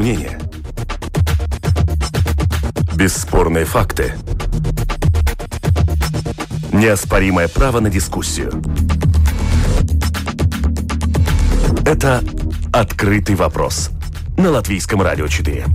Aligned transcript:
мнения. 0.00 0.40
Бесспорные 2.96 3.66
факты. 3.66 4.14
Неоспоримое 6.72 7.48
право 7.48 7.80
на 7.80 7.90
дискуссию. 7.90 8.62
Это 11.84 12.24
«Открытый 12.72 13.34
вопрос» 13.34 13.90
на 14.38 14.50
Латвийском 14.50 15.02
радио 15.02 15.28
4. 15.28 15.66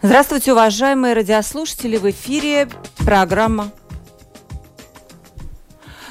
Здравствуйте, 0.00 0.52
уважаемые 0.52 1.14
радиослушатели! 1.14 1.96
В 1.96 2.08
эфире 2.08 2.68
программа 2.98 3.72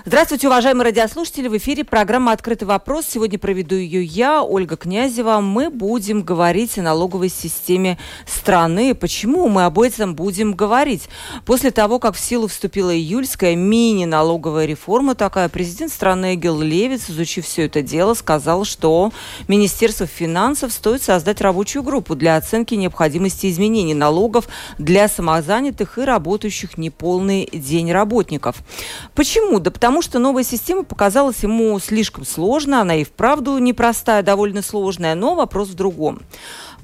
Здравствуйте, 0.08 0.48
уважаемые 0.48 0.86
радиослушатели. 0.86 1.50
В 1.50 1.58
эфире 1.58 1.84
программа 1.84 2.32
«Открытый 2.32 2.66
вопрос». 2.66 3.06
Сегодня 3.10 3.38
проведу 3.38 3.76
ее 3.76 4.02
я, 4.06 4.42
Ольга 4.42 4.78
Князева. 4.78 5.42
Мы 5.42 5.70
будем 5.70 6.22
говорить 6.22 6.78
о 6.78 6.82
налоговой 6.82 7.28
системе 7.28 7.98
страны. 8.26 8.96
Почему 8.96 9.50
мы 9.50 9.66
об 9.66 9.82
этом 9.82 10.16
будем 10.16 10.54
говорить? 10.54 11.10
После 11.46 11.72
того, 11.72 12.00
как 12.00 12.16
в 12.16 12.22
силу 12.22 12.48
вступила 12.48 12.96
июльская 12.96 13.58
мини-налоговая 13.58 14.66
реформа 14.66 15.14
такая, 15.14 15.50
президент 15.50 15.92
страны 15.92 16.36
Эгил 16.36 16.62
Левиц, 16.62 17.10
изучив 17.10 17.44
все 17.44 17.66
это 17.66 17.82
дело, 17.82 18.14
сказал, 18.14 18.64
что 18.64 19.12
Министерство 19.50 20.06
финансов 20.06 20.72
стоит 20.72 21.04
создать 21.04 21.42
рабочую 21.42 21.84
группу 21.84 22.16
для 22.16 22.38
оценки 22.38 22.76
необходимости 22.76 23.52
изменений 23.52 23.94
налогов 23.94 24.48
для 24.78 25.10
самозанятых 25.10 25.98
и 25.98 26.04
работающих 26.04 26.78
неполный 26.78 27.50
день 27.52 27.92
работников. 27.92 28.56
Почему? 29.14 29.60
Да 29.60 29.70
потому 29.70 29.97
потому 29.98 30.12
что 30.12 30.20
новая 30.20 30.44
система 30.44 30.84
показалась 30.84 31.42
ему 31.42 31.80
слишком 31.80 32.24
сложной, 32.24 32.82
она 32.82 32.98
и 32.98 33.04
вправду 33.04 33.58
непростая, 33.58 34.22
довольно 34.22 34.62
сложная, 34.62 35.16
но 35.16 35.34
вопрос 35.34 35.70
в 35.70 35.74
другом. 35.74 36.22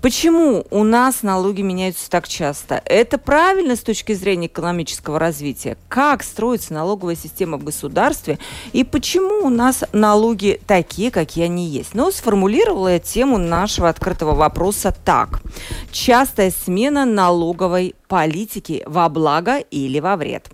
Почему 0.01 0.65
у 0.71 0.83
нас 0.83 1.21
налоги 1.21 1.61
меняются 1.61 2.09
так 2.09 2.27
часто? 2.27 2.81
Это 2.85 3.19
правильно 3.19 3.75
с 3.75 3.81
точки 3.81 4.13
зрения 4.13 4.47
экономического 4.47 5.19
развития? 5.19 5.77
Как 5.89 6.23
строится 6.23 6.73
налоговая 6.73 7.15
система 7.15 7.57
в 7.57 7.63
государстве? 7.63 8.39
И 8.71 8.83
почему 8.83 9.45
у 9.45 9.49
нас 9.49 9.83
налоги 9.93 10.59
такие, 10.65 11.11
какие 11.11 11.45
они 11.45 11.67
есть? 11.67 11.93
Ну, 11.93 12.09
сформулировала 12.11 12.93
я 12.93 12.99
тему 12.99 13.37
нашего 13.37 13.89
открытого 13.89 14.33
вопроса 14.33 14.91
так. 15.05 15.43
Частая 15.91 16.49
смена 16.49 17.05
налоговой 17.05 17.93
политики 18.07 18.81
во 18.87 19.07
благо 19.07 19.59
или 19.59 19.99
во 19.99 20.17
вред. 20.17 20.49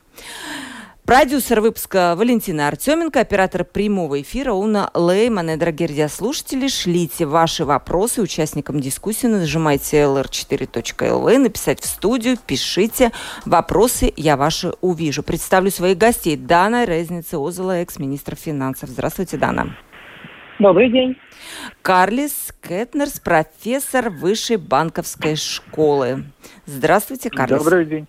Продюсер 1.09 1.59
выпуска 1.59 2.13
Валентина 2.15 2.67
Артеменко, 2.67 3.19
оператор 3.19 3.63
прямого 3.63 4.21
эфира 4.21 4.53
Уна 4.53 4.91
Лейман. 4.93 5.49
И, 5.49 5.55
дорогие 5.55 5.89
радиослушатели, 5.89 6.67
шлите 6.67 7.25
ваши 7.25 7.65
вопросы 7.65 8.21
участникам 8.21 8.79
дискуссии. 8.79 9.25
Нажимайте 9.25 10.03
lr4.lv, 10.03 11.37
написать 11.39 11.81
в 11.81 11.85
студию, 11.85 12.37
пишите 12.37 13.11
вопросы, 13.43 14.13
я 14.17 14.37
ваши 14.37 14.73
увижу. 14.81 15.23
Представлю 15.23 15.71
своих 15.71 15.97
гостей. 15.97 16.37
Дана 16.37 16.85
Резница 16.85 17.39
Озела, 17.39 17.81
экс-министр 17.81 18.35
финансов. 18.35 18.91
Здравствуйте, 18.91 19.37
Дана. 19.37 19.75
Добрый 20.59 20.91
день. 20.91 21.17
Карлис 21.81 22.53
Кетнерс, 22.61 23.19
профессор 23.19 24.11
Высшей 24.11 24.57
банковской 24.57 25.35
школы. 25.37 26.25
Здравствуйте, 26.67 27.31
Карлис. 27.31 27.63
Добрый 27.63 27.85
день. 27.87 28.07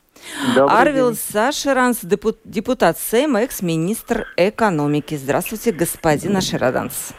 Добрый 0.55 0.81
Арвил 0.81 1.11
день. 1.11 1.21
Сашеранс, 1.33 2.01
депутат 2.45 2.99
Сейма, 2.99 3.43
экс-министр 3.43 4.27
экономики. 4.37 5.17
Здравствуйте, 5.17 5.73
господин 5.73 6.37
Ашераданс. 6.37 7.15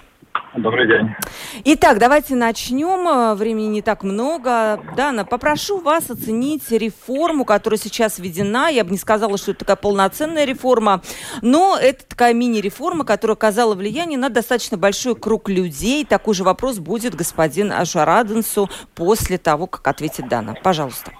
Добрый 0.56 0.86
день. 0.86 1.16
Итак, 1.64 1.98
давайте 1.98 2.36
начнем. 2.36 3.08
Э, 3.08 3.36
времени 3.36 3.68
не 3.68 3.81
так 3.81 4.03
много. 4.03 4.81
Дана, 4.98 5.24
попрошу 5.24 5.80
вас 5.80 6.09
оценить 6.09 6.70
реформу, 6.72 7.46
которая 7.46 7.78
сейчас 7.78 8.20
введена. 8.20 8.70
Я 8.70 8.84
бы 8.84 8.92
не 8.92 8.98
сказала, 8.98 9.38
что 9.38 9.52
это 9.52 9.62
такая 9.62 9.78
полноценная 9.78 10.44
реформа, 10.44 11.02
но 11.42 11.78
это 11.81 12.06
такая 12.06 12.34
мини-реформа, 12.34 13.06
которая 13.06 13.36
оказала 13.36 13.76
влияние 13.76 14.18
на 14.18 14.28
достаточно 14.28 14.78
большой 14.78 15.16
круг 15.16 15.47
людей. 15.47 16.03
Такой 16.03 16.34
же 16.34 16.44
вопрос 16.44 16.80
будет 16.80 17.16
господин 17.16 17.72
Ашараденсу 17.72 18.70
после 18.94 19.38
того, 19.38 19.68
как 19.68 19.88
ответит 19.88 20.28
Дана. 20.28 20.56
Пожалуйста. 20.62 21.12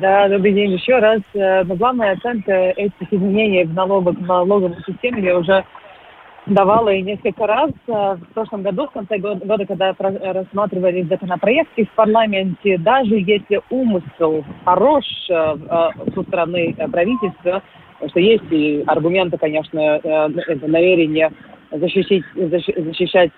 Да, 0.00 0.26
добрый 0.26 0.54
день 0.54 0.72
еще 0.72 0.98
раз. 1.00 1.20
Э, 1.34 1.64
но 1.64 1.74
главная 1.76 2.12
оценка 2.12 2.52
этих 2.52 3.12
изменений 3.12 3.64
в 3.64 3.74
налоговой, 3.74 4.16
налоговой 4.22 4.82
системе 4.86 5.22
я 5.22 5.36
уже 5.36 5.64
давала 6.46 6.88
и 6.88 7.02
несколько 7.02 7.46
раз. 7.46 7.72
Э, 7.88 8.14
в 8.14 8.32
прошлом 8.32 8.62
году, 8.62 8.86
в 8.86 8.92
конце 8.92 9.18
года, 9.18 9.66
когда 9.66 9.94
рассматривали 9.98 11.02
законопроекты 11.02 11.84
в 11.84 11.90
парламенте, 11.90 12.78
даже 12.78 13.16
если 13.16 13.60
умысел 13.68 14.42
хорош 14.64 15.04
э, 15.28 15.56
со 16.14 16.22
стороны 16.22 16.74
правительства, 16.90 17.62
что 18.08 18.20
есть 18.20 18.44
и 18.50 18.82
аргументы, 18.86 19.38
конечно, 19.38 19.80
это 19.80 20.68
намерение 20.68 21.30
защищать, 21.70 22.22
защищать 22.34 23.30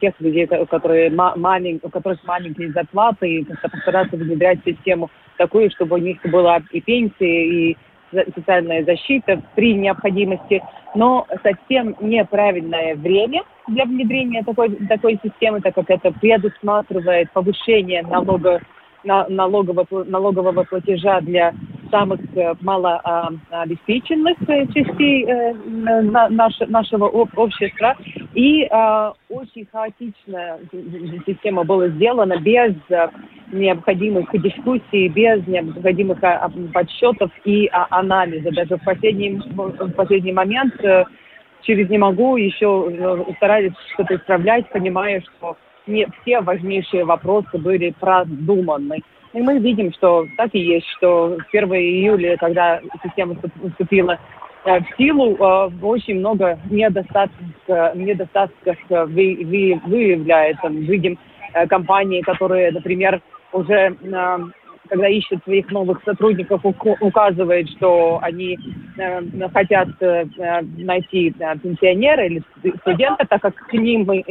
тех 0.00 0.14
людей, 0.20 0.46
которые 0.46 1.10
малень, 1.10 1.80
у 1.82 1.88
которых 1.88 2.22
маленькие 2.24 2.72
зарплаты, 2.72 3.28
и 3.28 3.44
постараться 3.44 4.16
внедрять 4.16 4.58
систему 4.64 5.10
такую, 5.38 5.70
чтобы 5.70 5.96
у 5.96 5.98
них 5.98 6.18
была 6.30 6.60
и 6.70 6.80
пенсия, 6.80 7.70
и 7.70 7.76
социальная 8.34 8.84
защита 8.84 9.40
при 9.54 9.72
необходимости, 9.72 10.62
но 10.94 11.26
совсем 11.42 11.96
неправильное 12.00 12.94
время 12.94 13.42
для 13.68 13.86
внедрения 13.86 14.42
такой, 14.42 14.68
такой 14.86 15.18
системы, 15.24 15.62
так 15.62 15.74
как 15.74 15.88
это 15.88 16.12
предусматривает 16.12 17.30
повышение 17.32 18.02
налога, 18.02 18.60
налогового, 19.02 20.04
налогового 20.04 20.64
платежа 20.64 21.22
для 21.22 21.54
самых 21.92 22.20
э, 22.34 22.54
малообеспеченных 22.62 24.36
э, 24.48 24.66
частей 24.74 25.26
э, 25.26 25.52
нашего 26.68 27.06
общества. 27.06 27.96
И 28.34 28.66
очень 29.28 29.66
хаотичная 29.70 30.58
система 31.26 31.64
была 31.64 31.88
сделана 31.88 32.38
без 32.38 32.74
необходимых 33.52 34.30
дискуссий, 34.32 35.08
без 35.08 35.46
необходимых 35.46 36.18
подсчетов 36.72 37.30
и 37.44 37.68
анализа. 37.90 38.50
Даже 38.52 38.76
в 38.76 38.84
последний, 38.84 39.38
в 39.54 39.92
последний 39.92 40.32
момент 40.32 40.74
через 41.60 41.90
«не 41.90 41.98
могу» 41.98 42.38
еще 42.38 43.34
старались 43.36 43.72
что-то 43.92 44.16
исправлять, 44.16 44.66
понимая, 44.70 45.20
что 45.20 45.58
не 45.86 46.06
все 46.22 46.40
важнейшие 46.40 47.04
вопросы 47.04 47.58
были 47.58 47.94
продуманы. 48.00 49.02
И 49.32 49.40
мы 49.40 49.58
видим, 49.58 49.92
что 49.92 50.26
так 50.36 50.50
и 50.52 50.58
есть, 50.58 50.86
что 50.96 51.38
с 51.38 51.54
1 51.54 51.72
июля, 51.72 52.36
когда 52.36 52.80
система 53.02 53.36
вступила 53.70 54.18
э, 54.64 54.80
в 54.80 54.96
силу, 54.98 55.34
э, 55.36 55.70
очень 55.80 56.18
много 56.18 56.58
недостатков, 56.70 57.46
недостатков 57.94 58.76
э, 58.90 59.04
выявляется. 59.06 60.68
Видим 60.68 61.18
компании, 61.68 62.22
которые, 62.22 62.72
например, 62.72 63.20
уже 63.52 63.94
когда 64.92 65.08
ищут 65.08 65.42
своих 65.44 65.70
новых 65.70 66.02
сотрудников, 66.04 66.60
указывает, 67.00 67.66
что 67.70 68.18
они 68.20 68.58
э, 68.98 69.48
хотят 69.48 69.88
э, 70.00 70.26
найти 70.76 71.34
э, 71.38 71.56
пенсионера 71.56 72.26
или 72.26 72.42
студента, 72.82 73.24
так 73.24 73.40
как 73.40 73.54
к 73.54 73.72
ним 73.72 74.02
не, 74.02 74.24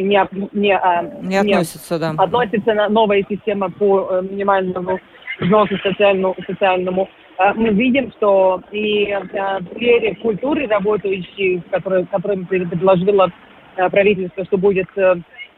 не, 0.52 0.78
а, 0.78 1.02
не, 1.24 1.40
относится, 1.40 1.98
да. 1.98 2.14
относится 2.16 2.76
новая 2.90 3.26
система 3.28 3.72
по 3.72 4.22
минимальному 4.22 5.00
взносу 5.40 5.76
социальному, 5.80 6.36
социальному 6.46 7.10
мы 7.56 7.70
видим, 7.70 8.12
что 8.18 8.62
и 8.72 9.18
в 9.34 9.74
сфере 9.74 10.14
культуры 10.22 10.68
работающие, 10.68 11.64
которые, 11.72 12.06
которым 12.06 12.46
предложила 12.46 13.32
правительство, 13.90 14.46
что 14.46 14.60
будет 14.60 14.90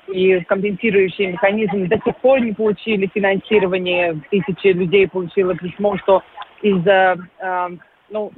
и 0.07 0.39
компенсирующие 0.41 1.33
механизмы 1.33 1.87
до 1.87 1.97
сих 2.03 2.15
пор 2.17 2.41
не 2.41 2.53
получили 2.53 3.09
финансирование. 3.13 4.19
Тысячи 4.29 4.67
людей 4.67 5.07
получило 5.07 5.55
письмо, 5.55 5.97
что 5.97 6.21
из-за 6.61 7.17
э, 7.39 7.69
ну, 8.09 8.31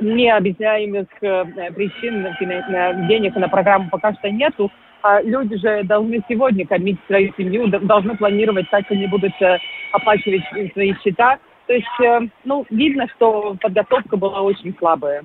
необъясняемых 0.00 1.06
э, 1.20 1.44
причин 1.72 2.26
э, 2.26 3.08
денег 3.08 3.34
на 3.36 3.48
программу 3.48 3.88
пока 3.90 4.12
что 4.14 4.30
нету. 4.30 4.70
А 5.02 5.22
люди 5.22 5.56
же 5.56 5.84
должны 5.84 6.22
сегодня 6.28 6.66
кормить 6.66 6.98
свою 7.06 7.32
семью, 7.36 7.68
должны 7.68 8.16
планировать, 8.16 8.68
как 8.70 8.90
они 8.90 9.06
будут 9.06 9.32
э, 9.40 9.58
оплачивать 9.92 10.42
свои 10.72 10.94
счета. 11.02 11.38
То 11.66 11.72
есть, 11.72 11.86
э, 12.00 12.20
ну, 12.44 12.64
видно, 12.70 13.06
что 13.16 13.56
подготовка 13.60 14.16
была 14.16 14.40
очень 14.40 14.74
слабая. 14.78 15.24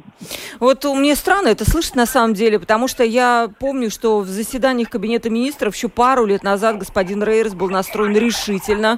Вот 0.60 0.84
мне 0.86 1.16
странно 1.16 1.50
это 1.50 1.70
слышать 1.70 1.96
на 1.96 2.08
самом 2.08 2.34
деле, 2.34 2.60
потому 2.60 2.88
что 2.88 3.04
я 3.04 3.50
помню, 3.60 3.92
что 3.92 4.20
в 4.20 4.28
заседаниях 4.28 4.90
Кабинета 4.90 5.30
министров 5.30 5.76
еще 5.76 5.88
пару 5.88 6.26
лет 6.26 6.44
назад 6.44 6.78
господин 6.80 7.24
Рейерс 7.24 7.54
был 7.54 7.70
настроен 7.70 8.18
решительно. 8.18 8.98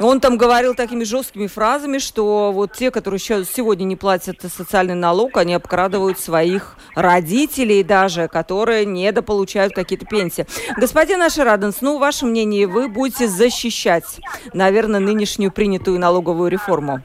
Он 0.00 0.18
там 0.18 0.38
говорил 0.38 0.74
такими 0.74 1.04
жесткими 1.04 1.46
фразами, 1.46 1.98
что 1.98 2.52
вот 2.52 2.72
те, 2.72 2.90
которые 2.90 3.18
сейчас 3.18 3.50
сегодня 3.50 3.84
не 3.84 3.96
платят 3.96 4.40
социальный 4.40 4.94
налог, 4.94 5.36
они 5.36 5.52
обкрадывают 5.54 6.18
своих 6.18 6.76
родителей 6.94 7.84
даже, 7.84 8.26
которые 8.28 8.86
недополучают 8.86 9.74
какие-то 9.74 10.06
пенсии. 10.06 10.46
Господин 10.78 11.22
Ашираденс, 11.22 11.82
ну, 11.82 11.98
ваше 11.98 12.24
мнение, 12.24 12.66
вы 12.66 12.88
будете 12.88 13.28
защищать, 13.28 14.20
наверное, 14.54 15.00
нынешнюю 15.00 15.52
принятую 15.52 16.00
налоговую 16.00 16.50
реформу? 16.50 17.00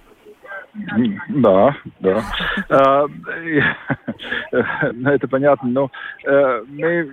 Да, 1.29 1.75
да. 1.99 2.23
А, 2.69 3.05
это 4.51 5.27
понятно. 5.27 5.69
Но 5.69 5.91
э, 6.25 6.63
мы 6.67 7.09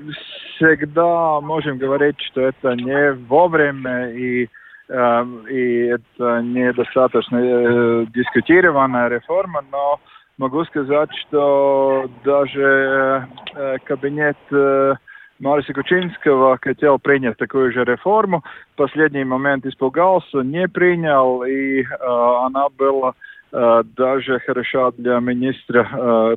всегда 0.56 1.40
можем 1.40 1.78
говорить, 1.78 2.20
что 2.30 2.40
это 2.40 2.74
не 2.74 3.12
вовремя 3.12 4.10
и 4.10 4.48
и 4.92 5.86
это 5.86 6.42
недостаточно 6.42 7.36
э, 7.38 8.06
дискутированная 8.14 9.08
реформа, 9.08 9.64
но 9.70 10.00
могу 10.36 10.64
сказать, 10.64 11.10
что 11.16 12.10
даже 12.24 13.26
э, 13.54 13.78
кабинет 13.84 14.36
э, 14.50 14.94
Мариса 15.38 15.72
Кучинского 15.72 16.58
хотел 16.60 16.98
принять 16.98 17.38
такую 17.38 17.72
же 17.72 17.84
реформу. 17.84 18.44
В 18.74 18.76
последний 18.76 19.24
момент 19.24 19.64
испугался, 19.64 20.42
не 20.42 20.68
принял, 20.68 21.42
и 21.42 21.84
она 22.00 22.68
была 22.76 23.14
даже 23.52 24.40
хороша 24.40 24.90
для 24.92 25.20
министра 25.20 26.36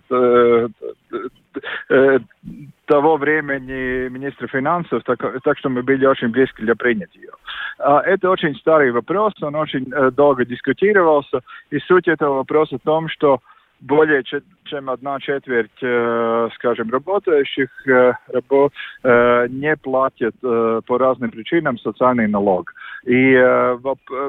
того 2.85 3.17
времени 3.17 4.09
министра 4.09 4.47
финансов, 4.47 5.03
так, 5.03 5.19
так 5.44 5.57
что 5.57 5.69
мы 5.69 5.83
были 5.83 6.06
очень 6.06 6.29
близки 6.29 6.62
для 6.62 6.75
принять 6.75 7.15
ее. 7.15 7.31
А, 7.79 8.01
это 8.01 8.29
очень 8.29 8.56
старый 8.56 8.91
вопрос, 8.91 9.33
он 9.41 9.56
очень 9.56 9.91
э, 9.91 10.12
долго 10.12 10.45
дискутировался, 10.45 11.41
и 11.71 11.79
суть 11.79 12.07
этого 12.07 12.35
вопроса 12.35 12.77
в 12.77 12.85
том, 12.85 13.09
что 13.09 13.39
более 13.85 14.23
чем 14.65 14.89
одна 14.89 15.19
четверть, 15.19 15.71
э, 15.81 16.49
скажем, 16.55 16.89
работающих 16.89 17.69
э, 17.87 18.13
э, 19.03 19.47
не 19.49 19.75
платят 19.77 20.35
по 20.41 20.97
разным 20.97 21.31
причинам 21.31 21.77
социальный 21.77 22.27
налог. 22.27 22.73
И 23.05 23.35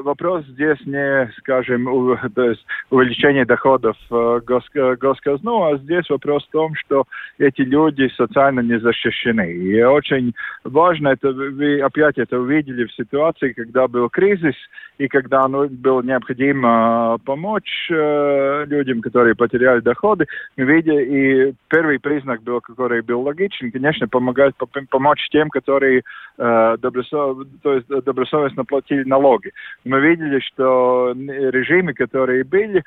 вопрос 0.03 0.45
здесь 0.45 0.77
не, 0.85 1.31
скажем, 1.39 1.87
увеличение 1.87 3.45
доходов 3.45 3.97
гос, 4.09 4.63
госказну, 4.99 5.63
а 5.63 5.77
здесь 5.77 6.07
вопрос 6.09 6.45
в 6.45 6.51
том, 6.51 6.75
что 6.75 7.05
эти 7.39 7.61
люди 7.61 8.07
социально 8.15 8.59
не 8.59 8.79
защищены. 8.79 9.51
И 9.51 9.81
очень 9.81 10.33
важно, 10.63 11.09
это 11.09 11.31
вы 11.31 11.81
опять 11.81 12.19
это 12.19 12.39
увидели 12.39 12.85
в 12.85 12.93
ситуации, 12.93 13.53
когда 13.53 13.87
был 13.87 14.09
кризис, 14.09 14.55
и 14.99 15.07
когда 15.07 15.47
ну, 15.47 15.67
было 15.69 16.03
необходимо 16.03 17.17
помочь 17.25 17.87
людям, 17.89 19.01
которые 19.01 19.35
потеряли 19.47 19.79
доходы, 19.79 20.25
видели, 20.57 21.49
и 21.49 21.53
первый 21.69 21.99
признак 21.99 22.43
был, 22.43 22.61
который 22.61 23.01
был 23.01 23.21
логичен, 23.21 23.71
конечно, 23.71 24.07
помогать, 24.07 24.53
помочь 24.89 25.27
тем, 25.31 25.49
которые 25.49 26.03
э, 26.37 26.77
добросов, 26.79 27.37
то 27.63 27.73
есть 27.73 27.87
добросовестно 27.87 28.65
платили 28.65 29.03
налоги. 29.03 29.51
Мы 29.85 29.99
видели, 30.01 30.39
что 30.39 31.13
режимы, 31.15 31.93
которые 31.93 32.43
были, 32.43 32.79
э, 32.79 32.83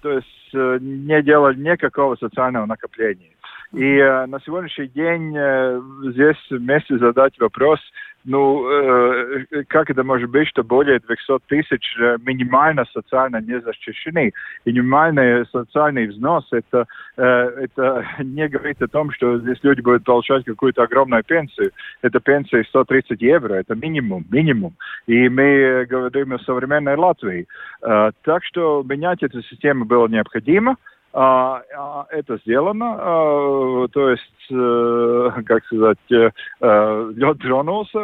то 0.00 0.10
есть 0.10 0.54
э, 0.54 0.78
не 0.80 1.22
делали 1.22 1.58
никакого 1.58 2.16
социального 2.16 2.66
накопления. 2.66 3.32
И 3.72 3.96
э, 3.96 4.26
на 4.26 4.38
сегодняшний 4.40 4.88
день 4.88 5.34
э, 5.34 5.80
здесь 6.10 6.36
вместе 6.50 6.98
задать 6.98 7.38
вопрос, 7.40 7.80
ну, 8.24 8.68
э, 8.70 9.64
как 9.68 9.90
это 9.90 10.04
может 10.04 10.30
быть, 10.30 10.46
что 10.48 10.62
более 10.62 11.00
200 11.00 11.38
тысяч 11.48 11.96
э, 11.98 12.18
минимально 12.24 12.84
социально 12.92 13.40
не 13.40 13.60
защищены? 13.60 14.32
Минимальный 14.64 15.44
социальный 15.46 16.06
взнос, 16.06 16.46
это, 16.52 16.86
э, 17.16 17.22
это 17.22 18.06
не 18.22 18.46
говорит 18.48 18.80
о 18.82 18.88
том, 18.88 19.10
что 19.10 19.38
здесь 19.38 19.58
люди 19.62 19.80
будут 19.80 20.04
получать 20.04 20.44
какую-то 20.44 20.82
огромную 20.82 21.24
пенсию. 21.24 21.72
Это 22.02 22.20
пенсия 22.20 22.62
130 22.64 23.20
евро, 23.22 23.54
это 23.54 23.74
минимум, 23.74 24.24
минимум. 24.30 24.74
И 25.06 25.28
мы 25.28 25.86
говорим 25.88 26.34
о 26.34 26.38
современной 26.40 26.96
Латвии. 26.96 27.46
Э, 27.82 28.10
так 28.22 28.44
что 28.44 28.84
менять 28.86 29.22
эту 29.22 29.42
систему 29.42 29.84
было 29.84 30.06
необходимо. 30.06 30.76
А, 31.14 31.60
а, 31.76 32.06
это 32.10 32.38
сделано, 32.38 32.96
а, 32.98 33.86
то 33.92 34.10
есть, 34.10 34.22
э, 34.50 35.30
как 35.44 35.62
сказать, 35.66 35.98
э, 36.10 36.30
э, 36.62 37.12
лед 37.14 37.38
тронулся, 37.40 37.98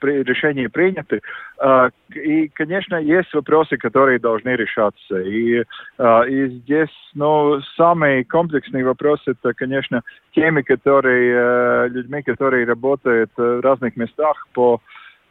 при, 0.00 0.24
решения 0.24 0.68
приняты. 0.68 1.20
И, 2.12 2.48
конечно, 2.48 2.96
есть 2.96 3.32
вопросы, 3.34 3.76
которые 3.76 4.18
должны 4.18 4.48
решаться. 4.50 5.20
И, 5.20 5.60
и 5.60 6.46
здесь, 6.48 6.88
ну, 7.14 7.60
самый 7.76 8.24
комплексный 8.24 8.82
вопрос 8.82 9.20
это, 9.26 9.52
конечно, 9.52 10.02
темы, 10.34 10.62
которые, 10.62 11.88
людьми, 11.90 12.22
которые 12.22 12.66
работают 12.66 13.30
в 13.36 13.60
разных 13.60 13.96
местах 13.96 14.48
по 14.54 14.80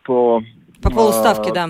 по 0.03 0.41
по 0.81 0.89
полуставке, 0.91 1.51
да 1.51 1.69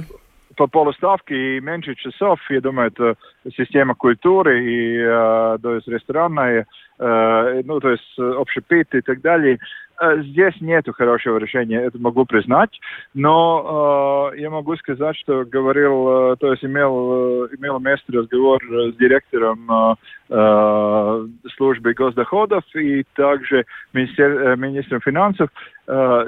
по 0.59 0.67
полуставке 0.67 1.55
и 1.55 1.61
меньше 1.61 1.95
часов, 1.95 2.37
я 2.49 2.59
думаю, 2.59 2.91
это 2.93 3.15
система 3.55 3.95
культуры 3.95 4.61
и 4.61 4.97
э, 4.97 5.57
то 5.61 5.75
есть 5.75 5.87
ресторанная, 5.87 6.67
э, 6.99 7.61
ну, 7.63 7.79
то 7.79 7.91
есть 7.91 8.19
общепит 8.19 8.93
и 8.93 8.99
так 8.99 9.21
далее. 9.21 9.57
Э, 10.01 10.21
здесь 10.21 10.55
нет 10.59 10.83
хорошего 10.93 11.37
решения, 11.37 11.79
это 11.79 11.97
могу 11.97 12.25
признать, 12.25 12.77
но 13.13 14.31
э, 14.33 14.39
я 14.41 14.49
могу 14.49 14.75
сказать, 14.75 15.15
что 15.15 15.45
говорил, 15.45 16.33
э, 16.33 16.35
то 16.41 16.51
есть 16.51 16.65
имел, 16.65 17.45
э, 17.45 17.55
имел 17.57 17.79
место 17.79 18.11
разговор 18.11 18.61
с 18.61 18.97
директором 18.97 19.71
э, 19.71 19.95
э 20.29 21.27
службы 21.55 21.93
госдоходов 21.93 22.63
и 22.75 23.03
также 23.15 23.65
министер, 23.93 24.57
министром 24.57 24.99
финансов. 24.99 25.49
Э, 25.87 26.25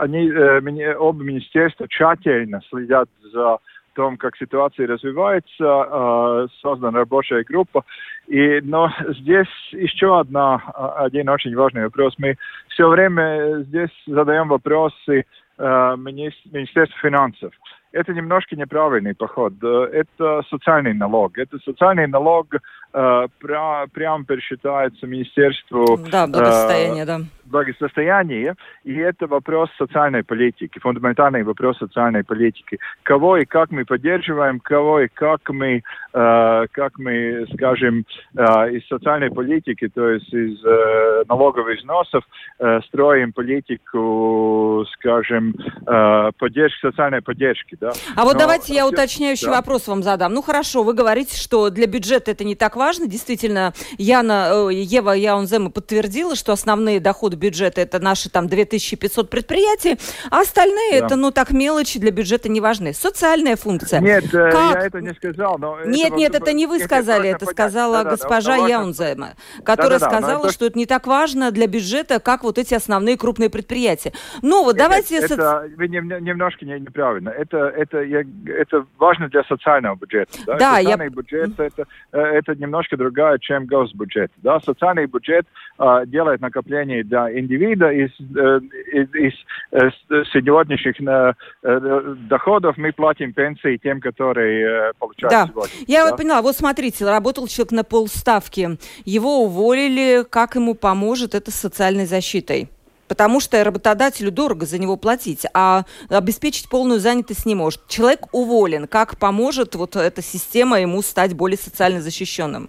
они, 0.00 0.28
э, 0.28 0.96
оба 0.96 1.22
министерства 1.22 1.86
тщательно 1.88 2.60
следят 2.70 3.08
за 3.32 3.58
том, 3.94 4.16
как 4.16 4.36
ситуация 4.36 4.86
развивается, 4.86 5.48
э, 5.60 6.46
создана 6.60 6.98
рабочая 6.98 7.42
группа. 7.44 7.84
И, 8.26 8.60
но 8.62 8.90
здесь 9.18 9.48
еще 9.72 10.18
одна, 10.20 10.62
а, 10.74 11.04
один 11.04 11.28
очень 11.28 11.54
важный 11.54 11.84
вопрос. 11.84 12.14
Мы 12.18 12.36
все 12.68 12.88
время 12.88 13.62
здесь 13.62 13.90
задаем 14.06 14.48
вопросы 14.48 15.24
э, 15.58 15.94
Министерству 15.96 16.98
финансов 17.00 17.52
это 17.94 18.12
немножко 18.12 18.56
неправильный 18.56 19.14
подход. 19.14 19.52
Это 19.62 20.42
социальный 20.50 20.94
налог. 20.94 21.38
Это 21.38 21.58
социальный 21.64 22.08
налог 22.08 22.48
э, 22.92 23.26
прям 23.38 24.24
пересчитается 24.24 25.06
Министерству... 25.06 25.98
Да, 26.10 26.26
благосостояние, 26.26 27.04
э, 27.04 27.06
да. 27.06 27.20
Благосостояние. 27.44 28.54
И 28.82 28.96
это 28.96 29.28
вопрос 29.28 29.70
социальной 29.78 30.24
политики, 30.24 30.80
фундаментальный 30.80 31.44
вопрос 31.44 31.78
социальной 31.78 32.24
политики. 32.24 32.78
Кого 33.04 33.36
и 33.36 33.44
как 33.44 33.70
мы 33.70 33.84
поддерживаем, 33.84 34.58
кого 34.58 35.00
и 35.00 35.08
как 35.08 35.48
мы, 35.50 35.82
э, 36.12 36.66
как 36.72 36.98
мы 36.98 37.46
скажем, 37.54 38.04
э, 38.36 38.70
из 38.72 38.88
социальной 38.88 39.30
политики, 39.30 39.88
то 39.88 40.08
есть 40.08 40.32
из 40.34 40.64
э, 40.64 41.22
налоговых 41.28 41.78
взносов, 41.78 42.24
э, 42.58 42.80
строим 42.88 43.32
политику, 43.32 44.84
скажем, 44.94 45.54
э, 45.86 46.30
поддержки, 46.38 46.80
социальной 46.80 47.22
поддержки 47.22 47.76
да. 47.84 47.92
А 48.16 48.24
вот 48.24 48.34
Но, 48.34 48.40
давайте 48.40 48.74
я 48.74 48.86
уточняющий 48.86 49.46
да. 49.46 49.52
вопрос 49.52 49.86
вам 49.86 50.02
задам. 50.02 50.32
Ну 50.32 50.42
хорошо, 50.42 50.82
вы 50.82 50.94
говорите, 50.94 51.36
что 51.36 51.70
для 51.70 51.86
бюджета 51.86 52.30
это 52.30 52.44
не 52.44 52.54
так 52.54 52.76
важно. 52.76 53.06
Действительно, 53.06 53.74
Яна, 53.98 54.68
э, 54.70 54.72
Ева 54.72 55.10
Яунзема 55.10 55.70
подтвердила, 55.70 56.34
что 56.34 56.52
основные 56.52 57.00
доходы 57.00 57.36
бюджета 57.36 57.80
это 57.80 57.98
наши 57.98 58.30
там 58.30 58.48
2500 58.48 59.28
предприятий, 59.28 59.98
а 60.30 60.40
остальные 60.40 61.00
да. 61.00 61.06
это, 61.06 61.16
ну 61.16 61.30
так, 61.30 61.50
мелочи 61.50 61.98
для 61.98 62.10
бюджета 62.10 62.48
не 62.48 62.60
важны. 62.60 62.94
Социальная 62.94 63.56
функция. 63.56 64.00
Нет, 64.00 64.32
э, 64.34 64.50
как? 64.50 64.74
я 64.74 64.86
это 64.86 65.00
не 65.00 65.12
сказал. 65.14 65.58
Но 65.58 65.84
нет, 65.84 66.08
это 66.08 66.16
нет, 66.16 66.34
это 66.34 66.52
не 66.52 66.66
вы 66.66 66.80
сказали, 66.80 67.28
это 67.28 67.46
сказала 67.46 68.04
да, 68.04 68.10
госпожа 68.10 68.56
да, 68.56 68.66
Яунзема, 68.66 69.34
которая 69.62 69.98
да, 69.98 70.08
да, 70.08 70.18
сказала, 70.18 70.52
что 70.52 70.66
это 70.66 70.78
не 70.78 70.86
так 70.86 71.06
важно 71.06 71.50
для 71.50 71.66
бюджета, 71.66 72.18
как 72.20 72.44
вот 72.44 72.58
эти 72.58 72.74
основные 72.74 73.16
крупные 73.16 73.50
предприятия. 73.50 74.12
Ну 74.42 74.64
вот 74.64 74.76
давайте... 74.76 75.18
Это, 75.18 75.34
это 75.34 75.70
вы 75.76 75.88
немножко 75.88 76.64
неправильно. 76.64 77.28
Это 77.28 77.73
это, 77.76 77.98
это 77.98 78.86
важно 78.98 79.28
для 79.28 79.44
социального 79.44 79.96
бюджета. 79.96 80.32
Да, 80.46 80.56
да 80.58 80.76
социальный 80.76 81.04
я... 81.04 81.10
бюджет 81.10 81.60
это, 81.60 81.86
это 82.12 82.54
немножко 82.54 82.96
другая, 82.96 83.38
чем 83.38 83.66
госбюджет. 83.66 84.30
Да, 84.38 84.60
социальный 84.60 85.06
бюджет 85.06 85.46
э, 85.78 86.02
делает 86.06 86.40
накопление 86.40 87.04
для 87.04 87.38
индивида 87.38 87.90
из, 87.90 88.10
э, 88.20 88.60
из, 88.92 89.14
из 89.14 89.32
э, 89.72 89.90
сегодняшних 90.32 90.94
э, 91.00 92.14
доходов 92.28 92.76
мы 92.76 92.92
платим 92.92 93.32
пенсии 93.32 93.76
тем, 93.76 94.00
которые 94.00 94.90
э, 94.90 94.92
получают 94.98 95.30
да. 95.30 95.46
сегодня. 95.46 95.74
Я 95.86 96.10
да? 96.10 96.16
поняла. 96.16 96.42
Вот 96.42 96.56
смотрите, 96.56 97.04
работал 97.04 97.46
человек 97.46 97.72
на 97.72 97.84
полставки, 97.84 98.78
его 99.04 99.44
уволили, 99.44 100.24
как 100.28 100.54
ему 100.54 100.74
поможет 100.74 101.34
это 101.34 101.50
с 101.50 101.54
социальной 101.54 102.06
защитой? 102.06 102.68
Потому 103.08 103.40
что 103.40 103.62
работодателю 103.62 104.30
дорого 104.30 104.66
за 104.66 104.78
него 104.78 104.96
платить, 104.96 105.46
а 105.54 105.84
обеспечить 106.08 106.68
полную 106.68 107.00
занятость 107.00 107.46
не 107.46 107.54
может. 107.54 107.86
Человек 107.88 108.20
уволен. 108.32 108.86
Как 108.86 109.18
поможет 109.18 109.74
вот 109.74 109.96
эта 109.96 110.22
система 110.22 110.80
ему 110.80 111.02
стать 111.02 111.34
более 111.34 111.58
социально 111.58 112.00
защищенным? 112.00 112.68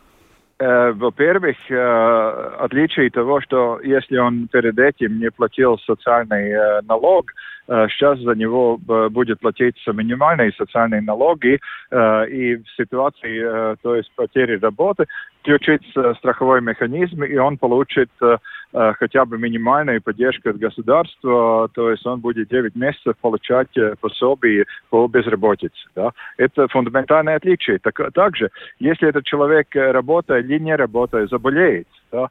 Э, 0.58 0.92
во-первых, 0.94 1.58
э, 1.70 2.56
отличие 2.60 3.10
того, 3.10 3.42
что 3.42 3.82
если 3.84 4.18
он 4.18 4.48
перед 4.48 4.80
этим 4.80 5.20
не 5.20 5.30
платил 5.30 5.78
социальный 5.80 6.52
э, 6.52 6.82
налог, 6.84 7.32
сейчас 7.68 8.20
за 8.20 8.34
него 8.34 8.78
будет 8.78 9.40
платиться 9.40 9.92
минимальные 9.92 10.52
социальные 10.58 11.02
налоги, 11.02 11.60
и 11.92 12.56
в 12.56 12.64
ситуации, 12.78 13.76
то 13.82 13.96
есть 13.96 14.12
потери 14.16 14.58
работы, 14.58 15.06
включится 15.42 16.14
страховой 16.16 16.62
механизм, 16.62 17.24
и 17.24 17.38
он 17.38 17.58
получит 17.58 18.10
Э, 18.76 18.94
хотя 19.00 19.24
бы 19.24 19.38
минимальная 19.38 20.02
поддержка 20.02 20.50
от 20.50 20.58
государства, 20.58 21.70
то 21.74 21.92
есть 21.92 22.06
он 22.06 22.20
будет 22.20 22.50
9 22.50 22.76
месяцев 22.76 23.16
получать 23.22 23.70
э, 23.78 23.96
пособие 24.02 24.66
по 24.90 25.08
безработице. 25.08 25.88
Да? 25.96 26.12
Это 26.38 26.68
фундаментальное 26.68 27.38
отличие. 27.38 27.80
Так, 27.80 28.02
также, 28.14 28.50
если 28.80 29.08
этот 29.08 29.24
человек 29.24 29.74
э, 29.76 29.92
работает 29.92 30.46
или 30.46 30.60
не 30.60 30.76
работает, 30.76 31.30
заболеет, 31.30 31.88
да? 32.12 32.30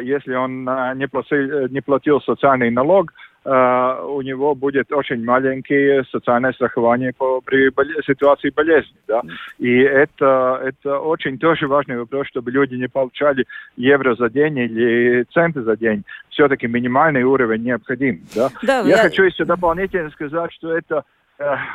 если 0.00 0.32
он 0.32 0.62
не 0.94 1.08
платил, 1.08 1.66
не 1.70 1.80
платил 1.80 2.20
социальный 2.20 2.70
налог, 2.70 3.12
у 3.48 4.22
него 4.22 4.56
будет 4.56 4.92
очень 4.92 5.24
маленькие 5.24 6.04
социальное 6.10 6.52
страхование 6.52 7.12
по, 7.16 7.40
при 7.40 7.70
боле, 7.70 7.94
ситуации 8.04 8.50
болезни. 8.50 8.96
Да? 9.06 9.22
И 9.58 9.78
это, 9.78 10.60
это 10.64 10.98
очень 10.98 11.38
тоже 11.38 11.68
важный 11.68 11.96
вопрос, 11.96 12.26
чтобы 12.26 12.50
люди 12.50 12.74
не 12.74 12.88
получали 12.88 13.46
евро 13.76 14.16
за 14.16 14.30
день 14.30 14.58
или 14.58 15.24
центы 15.32 15.62
за 15.62 15.76
день. 15.76 16.02
Все-таки 16.30 16.66
минимальный 16.66 17.22
уровень 17.22 17.62
необходим. 17.62 18.20
Да? 18.34 18.50
Да, 18.62 18.80
я, 18.80 18.96
я 18.96 18.96
хочу 19.02 19.22
еще 19.22 19.44
дополнительно 19.44 20.10
сказать, 20.10 20.52
что 20.52 20.76
это 20.76 21.04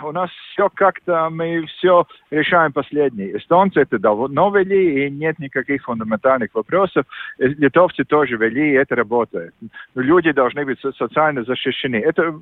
у 0.03 0.11
нас 0.11 0.29
все 0.51 0.69
как-то, 0.69 1.29
мы 1.29 1.65
все 1.67 2.05
решаем 2.31 2.73
последние. 2.73 3.37
Эстонцы 3.37 3.81
это 3.81 3.99
давно 3.99 4.49
вели, 4.49 5.05
и 5.05 5.11
нет 5.11 5.37
никаких 5.39 5.83
фундаментальных 5.83 6.53
вопросов. 6.53 7.05
Э, 7.37 7.47
литовцы 7.47 8.03
тоже 8.03 8.37
вели, 8.37 8.71
и 8.71 8.75
это 8.75 8.95
работает. 8.95 9.53
Люди 9.95 10.31
должны 10.31 10.65
быть 10.65 10.79
социально 10.97 11.43
защищены. 11.43 11.97
Это 11.97 12.33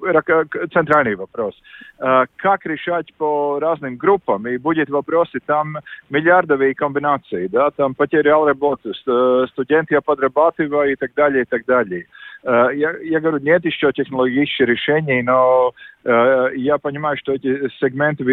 центральный 0.74 1.16
вопрос. 1.16 1.56
Э, 2.00 2.26
как 2.38 2.66
решать 2.66 3.14
по 3.18 3.60
разным 3.60 3.98
группам? 3.98 4.48
И 4.48 4.58
будет 4.58 4.90
вопросы 4.90 5.40
там 5.46 5.78
миллиардовые 6.10 6.74
комбинации, 6.74 7.48
да, 7.48 7.72
там 7.72 7.96
потерял 7.96 8.48
работу, 8.48 8.94
студент 9.50 9.92
я 9.92 10.02
подрабатываю 10.02 10.92
и 10.92 10.96
так 10.96 11.14
далее, 11.16 11.44
и 11.44 11.46
так 11.46 11.66
далее. 11.66 12.06
Я, 12.42 12.72
я 12.72 13.20
говорю, 13.20 13.40
нет 13.40 13.66
еще 13.66 13.92
технологических 13.92 14.66
решений, 14.66 15.22
но 15.22 15.74
Э, 15.99 15.99
я 16.04 16.78
понимаю, 16.78 17.18
что 17.18 17.34
эти 17.34 17.70
сегменты 17.80 18.24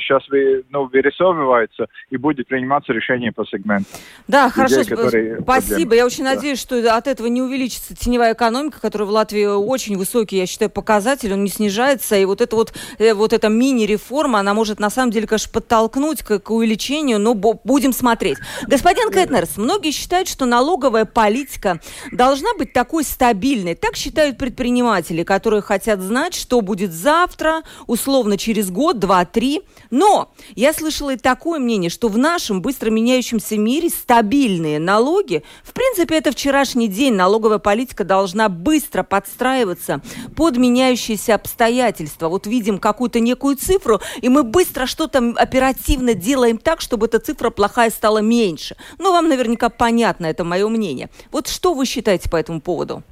сейчас 0.00 0.22
ну, 0.70 0.86
вырисовываются 0.86 1.86
и 2.10 2.16
будет 2.16 2.48
приниматься 2.48 2.92
решение 2.92 3.32
по 3.32 3.44
сегменту. 3.46 3.86
Да, 4.26 4.46
людей, 4.46 4.52
хорошо, 4.54 4.84
спасибо. 4.84 5.44
Проблемы. 5.44 5.96
Я 5.96 6.06
очень 6.06 6.24
да. 6.24 6.34
надеюсь, 6.34 6.60
что 6.60 6.96
от 6.96 7.06
этого 7.06 7.28
не 7.28 7.40
увеличится 7.40 7.94
теневая 7.94 8.34
экономика, 8.34 8.80
которая 8.80 9.06
в 9.06 9.10
Латвии 9.10 9.44
очень 9.44 9.96
высокий, 9.96 10.36
я 10.36 10.46
считаю, 10.46 10.70
показатель, 10.70 11.32
он 11.32 11.44
не 11.44 11.50
снижается, 11.50 12.16
и 12.16 12.24
вот 12.24 12.40
эта 12.40 12.56
вот, 12.56 12.74
э, 12.98 13.14
вот 13.14 13.32
эта 13.32 13.48
мини-реформа, 13.48 14.40
она 14.40 14.54
может 14.54 14.80
на 14.80 14.90
самом 14.90 15.12
деле, 15.12 15.26
конечно, 15.26 15.52
подтолкнуть 15.52 16.22
к, 16.22 16.38
к 16.40 16.50
увеличению, 16.50 17.18
но 17.20 17.34
будем 17.34 17.92
смотреть. 17.92 18.38
Господин 18.66 19.10
Кэтнерс, 19.10 19.56
многие 19.56 19.92
считают, 19.92 20.28
что 20.28 20.46
налоговая 20.46 21.04
политика 21.04 21.80
должна 22.12 22.54
быть 22.58 22.72
такой 22.72 23.04
стабильной. 23.04 23.74
Так 23.74 23.96
считают 23.96 24.38
предприниматели, 24.38 25.22
которые 25.22 25.62
хотят 25.62 26.00
знать, 26.00 26.34
что 26.34 26.60
будет 26.60 26.87
будет 26.88 26.92
завтра, 26.92 27.62
условно 27.86 28.36
через 28.36 28.70
год, 28.70 28.98
два, 28.98 29.24
три. 29.24 29.62
Но 29.90 30.30
я 30.54 30.72
слышала 30.72 31.14
и 31.14 31.16
такое 31.16 31.58
мнение, 31.58 31.90
что 31.90 32.08
в 32.08 32.18
нашем 32.18 32.60
быстро 32.62 32.90
меняющемся 32.90 33.56
мире 33.56 33.90
стабильные 33.90 34.78
налоги, 34.78 35.42
в 35.62 35.72
принципе, 35.72 36.16
это 36.16 36.32
вчерашний 36.32 36.88
день, 36.88 37.14
налоговая 37.14 37.58
политика 37.58 38.04
должна 38.04 38.48
быстро 38.48 39.02
подстраиваться 39.02 40.00
под 40.36 40.56
меняющиеся 40.56 41.34
обстоятельства. 41.34 42.28
Вот 42.28 42.46
видим 42.46 42.78
какую-то 42.78 43.20
некую 43.20 43.56
цифру, 43.56 44.00
и 44.20 44.28
мы 44.28 44.42
быстро 44.42 44.86
что-то 44.86 45.32
оперативно 45.36 46.14
делаем 46.14 46.58
так, 46.58 46.80
чтобы 46.80 47.06
эта 47.06 47.18
цифра 47.18 47.50
плохая 47.50 47.90
стала 47.90 48.18
меньше. 48.18 48.76
Ну, 48.98 49.12
вам 49.12 49.28
наверняка 49.28 49.68
понятно, 49.68 50.26
это 50.26 50.44
мое 50.44 50.68
мнение. 50.68 51.10
Вот 51.30 51.48
что 51.48 51.74
вы 51.74 51.86
считаете 51.86 52.28
по 52.30 52.36
этому 52.36 52.60
поводу? 52.60 53.02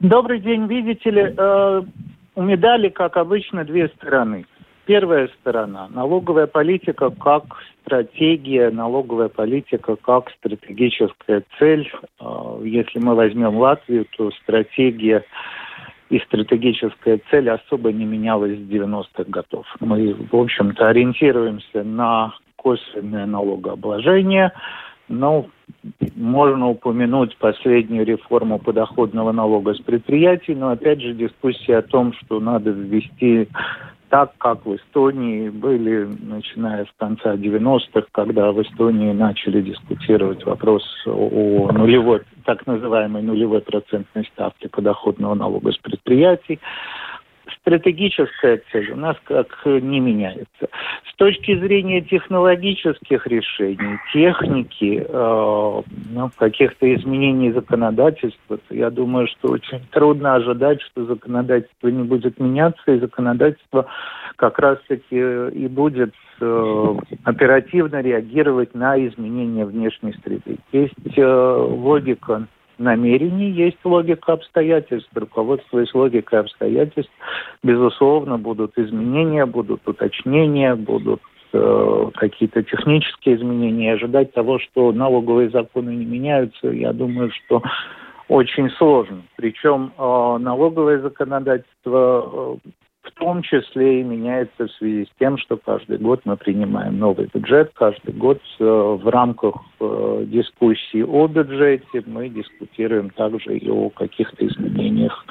Добрый 0.00 0.40
день, 0.40 0.66
видите 0.66 1.10
ли, 1.10 1.34
э, 1.36 1.82
у 2.34 2.42
медали, 2.42 2.88
как 2.88 3.18
обычно, 3.18 3.66
две 3.66 3.88
стороны. 3.88 4.46
Первая 4.86 5.28
сторона– 5.38 5.88
налоговая 5.94 6.46
политика 6.46 7.10
как 7.10 7.44
стратегия, 7.82 8.70
налоговая 8.70 9.28
политика 9.28 9.96
как 9.96 10.30
стратегическая 10.38 11.42
цель. 11.58 11.92
Э, 12.18 12.62
если 12.64 12.98
мы 12.98 13.14
возьмем 13.14 13.58
Латвию, 13.58 14.06
то 14.16 14.30
стратегия 14.42 15.22
и 16.08 16.18
стратегическая 16.20 17.20
цель 17.30 17.50
особо 17.50 17.92
не 17.92 18.06
менялась 18.06 18.56
с 18.56 18.70
90-х 18.70 19.24
годов. 19.24 19.66
Мы, 19.80 20.14
в 20.14 20.34
общем-то, 20.34 20.88
ориентируемся 20.88 21.84
на 21.84 22.32
косвенное 22.56 23.26
налогообложение– 23.26 24.52
ну, 25.10 25.50
можно 26.16 26.68
упомянуть 26.68 27.36
последнюю 27.38 28.04
реформу 28.04 28.58
подоходного 28.58 29.32
налога 29.32 29.74
с 29.74 29.80
предприятий, 29.80 30.54
но 30.54 30.70
опять 30.70 31.00
же 31.00 31.14
дискуссия 31.14 31.78
о 31.78 31.82
том, 31.82 32.12
что 32.14 32.40
надо 32.40 32.70
ввести 32.70 33.48
так, 34.10 34.32
как 34.38 34.66
в 34.66 34.74
Эстонии 34.74 35.48
были, 35.48 36.08
начиная 36.20 36.84
с 36.84 36.88
конца 36.98 37.36
90-х, 37.36 38.08
когда 38.12 38.50
в 38.50 38.60
Эстонии 38.60 39.12
начали 39.12 39.62
дискутировать 39.62 40.44
вопрос 40.44 40.82
о 41.06 41.70
нулевой, 41.72 42.22
так 42.44 42.66
называемой 42.66 43.22
нулевой 43.22 43.60
процентной 43.60 44.24
ставке 44.32 44.68
подоходного 44.68 45.34
налога 45.34 45.70
с 45.70 45.78
предприятий 45.78 46.58
стратегическая 47.60 48.62
цель 48.72 48.92
у 48.92 48.96
нас 48.96 49.16
как 49.24 49.48
не 49.64 50.00
меняется. 50.00 50.68
С 51.10 51.16
точки 51.16 51.58
зрения 51.58 52.00
технологических 52.00 53.26
решений, 53.26 53.98
техники, 54.12 55.04
э, 55.06 55.82
ну, 56.10 56.30
каких-то 56.36 56.94
изменений 56.94 57.52
законодательства, 57.52 58.58
я 58.70 58.90
думаю, 58.90 59.26
что 59.28 59.52
очень 59.52 59.80
трудно 59.90 60.34
ожидать, 60.34 60.80
что 60.82 61.04
законодательство 61.04 61.88
не 61.88 62.02
будет 62.02 62.40
меняться, 62.40 62.92
и 62.92 62.98
законодательство 62.98 63.86
как 64.36 64.58
раз-таки 64.58 65.16
и 65.16 65.68
будет 65.68 66.14
э, 66.40 66.94
оперативно 67.24 68.00
реагировать 68.00 68.74
на 68.74 68.96
изменения 69.06 69.66
внешней 69.66 70.14
среды. 70.24 70.58
Есть 70.72 70.94
э, 71.16 71.22
логика 71.24 72.46
намерений, 72.80 73.50
есть 73.50 73.78
логика 73.84 74.32
обстоятельств. 74.32 75.10
Руководствуясь 75.14 75.94
логикой 75.94 76.40
обстоятельств, 76.40 77.12
безусловно, 77.62 78.38
будут 78.38 78.76
изменения, 78.78 79.46
будут 79.46 79.86
уточнения, 79.86 80.74
будут 80.74 81.20
э, 81.52 82.10
какие-то 82.14 82.62
технические 82.62 83.36
изменения. 83.36 83.92
Ожидать 83.92 84.32
того, 84.32 84.58
что 84.58 84.92
налоговые 84.92 85.50
законы 85.50 85.90
не 85.90 86.04
меняются, 86.04 86.68
я 86.68 86.92
думаю, 86.92 87.30
что 87.30 87.62
очень 88.28 88.70
сложно. 88.70 89.22
Причем 89.36 89.92
э, 89.96 90.38
налоговое 90.40 91.00
законодательство 91.00 92.58
э, 92.64 92.70
в 93.02 93.10
том 93.12 93.42
числе 93.42 94.00
и 94.00 94.04
меняется 94.04 94.66
в 94.66 94.72
связи 94.72 95.06
с 95.06 95.18
тем, 95.18 95.38
что 95.38 95.56
каждый 95.56 95.98
год 95.98 96.20
мы 96.24 96.36
принимаем 96.36 96.98
новый 96.98 97.30
бюджет, 97.32 97.72
каждый 97.74 98.12
год 98.12 98.40
э, 98.58 98.64
в 98.64 99.08
рамках 99.08 99.54
э, 99.80 100.24
дискуссии 100.26 101.02
о 101.02 101.26
бюджете 101.26 102.02
мы 102.06 102.28
дискутируем 102.28 103.10
также 103.10 103.56
и 103.56 103.70
о 103.70 103.88
каких-то 103.90 104.46
изменениях 104.46 105.24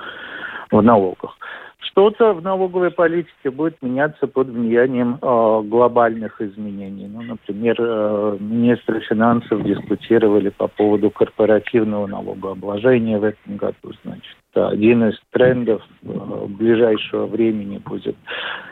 в 0.72 0.82
налогах. 0.82 1.38
Что-то 1.80 2.34
в 2.34 2.42
налоговой 2.42 2.92
политике 2.92 3.52
будет 3.52 3.82
меняться 3.82 4.28
под 4.28 4.50
влиянием 4.50 5.18
э, 5.22 5.62
глобальных 5.64 6.42
изменений. 6.42 7.08
Ну, 7.08 7.22
например, 7.22 7.78
э, 7.80 8.38
министры 8.40 9.00
финансов 9.00 9.64
дискутировали 9.64 10.50
по 10.50 10.68
поводу 10.68 11.10
корпоративного 11.10 12.06
налогообложения 12.06 13.18
в 13.18 13.24
этом 13.24 13.56
году. 13.56 13.94
Значит, 14.04 14.36
один 14.54 15.06
из 15.08 15.18
трендов 15.32 15.82
э, 16.04 16.46
ближайшего 16.50 17.28
времени 17.28 17.78
будет 17.78 18.18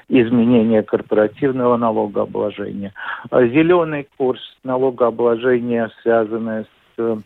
изменение 0.10 0.84
корпоративного 0.84 1.78
налогообложения. 1.78 2.94
Зеленый 3.32 4.08
курс 4.18 4.42
налогообложения, 4.66 5.90
связанный 6.02 6.66
с 6.98 7.24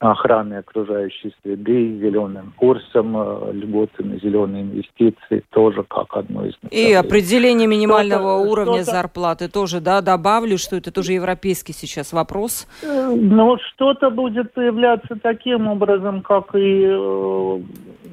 охраны 0.00 0.54
окружающей 0.54 1.34
среды, 1.42 1.98
зеленым 1.98 2.52
курсом, 2.56 3.16
э, 3.16 3.52
льготы 3.52 4.04
на 4.04 4.18
зеленые 4.18 4.62
инвестиции 4.62 5.42
тоже 5.50 5.82
как 5.82 6.16
одно 6.16 6.46
из 6.46 6.54
И 6.70 6.92
определение 6.92 7.66
минимального 7.66 8.40
что 8.40 8.50
уровня 8.50 8.82
что 8.82 8.92
зарплаты 8.92 9.48
тоже, 9.48 9.80
да, 9.80 10.00
добавлю, 10.00 10.56
что 10.56 10.76
это 10.76 10.92
тоже 10.92 11.14
европейский 11.14 11.72
сейчас 11.72 12.12
вопрос. 12.12 12.68
Э, 12.82 13.12
ну, 13.12 13.56
что-то 13.72 14.10
будет 14.10 14.52
появляться 14.52 15.16
таким 15.20 15.66
образом, 15.66 16.22
как 16.22 16.54
и 16.54 16.84
э, 16.84 17.58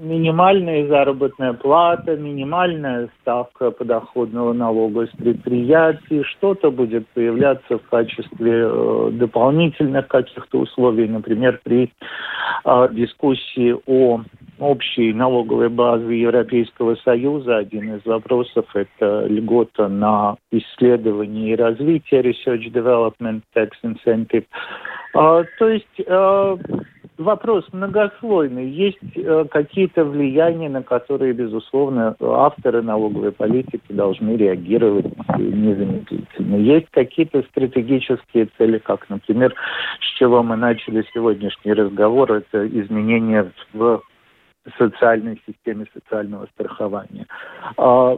минимальная 0.01 0.87
заработная 0.87 1.53
плата, 1.53 2.15
минимальная 2.15 3.09
ставка 3.21 3.69
подоходного 3.69 4.53
налога 4.53 5.05
с 5.05 5.11
предприятий, 5.11 6.23
что-то 6.23 6.71
будет 6.71 7.07
появляться 7.09 7.77
в 7.77 7.83
качестве 7.89 9.11
дополнительных 9.11 10.07
каких-то 10.07 10.59
условий, 10.59 11.07
например, 11.07 11.59
при 11.63 11.74
при 11.75 11.91
э, 12.63 12.87
дискуссии 12.93 13.75
о 13.85 14.21
общей 14.59 15.13
налоговой 15.13 15.69
базе 15.69 16.21
Европейского 16.21 16.95
Союза 16.95 17.57
один 17.57 17.95
из 17.95 18.05
вопросов– 18.05 18.65
это 18.73 19.25
льгота 19.27 19.89
на 19.89 20.37
исследование 20.51 21.51
и 21.51 21.55
развитие, 21.55 22.21
Research 22.21 22.71
Development 22.71 23.41
Tax 23.53 23.71
Incentive. 23.83 24.45
А, 25.13 25.43
то 25.59 25.67
есть 25.67 26.01
а, 26.07 26.57
вопрос 27.17 27.65
многослойный. 27.71 28.69
Есть 28.69 28.99
э, 29.15 29.45
какие-то 29.49 30.05
влияния, 30.05 30.69
на 30.69 30.83
которые, 30.83 31.33
безусловно, 31.33 32.15
авторы 32.19 32.81
налоговой 32.81 33.31
политики 33.31 33.81
должны 33.89 34.35
реагировать 34.35 35.05
незамедлительно. 35.37 36.55
Есть 36.55 36.87
какие-то 36.91 37.43
стратегические 37.43 38.49
цели, 38.57 38.77
как, 38.79 39.09
например, 39.09 39.53
с 39.99 40.17
чего 40.17 40.43
мы 40.43 40.55
начали 40.55 41.05
сегодняшний 41.13 41.73
разговор, 41.73 42.31
это 42.31 42.67
изменения 42.67 43.51
в 43.73 44.01
социальной 44.77 45.41
системе 45.47 45.85
социального 45.93 46.47
страхования. 46.53 47.27
А 47.77 48.17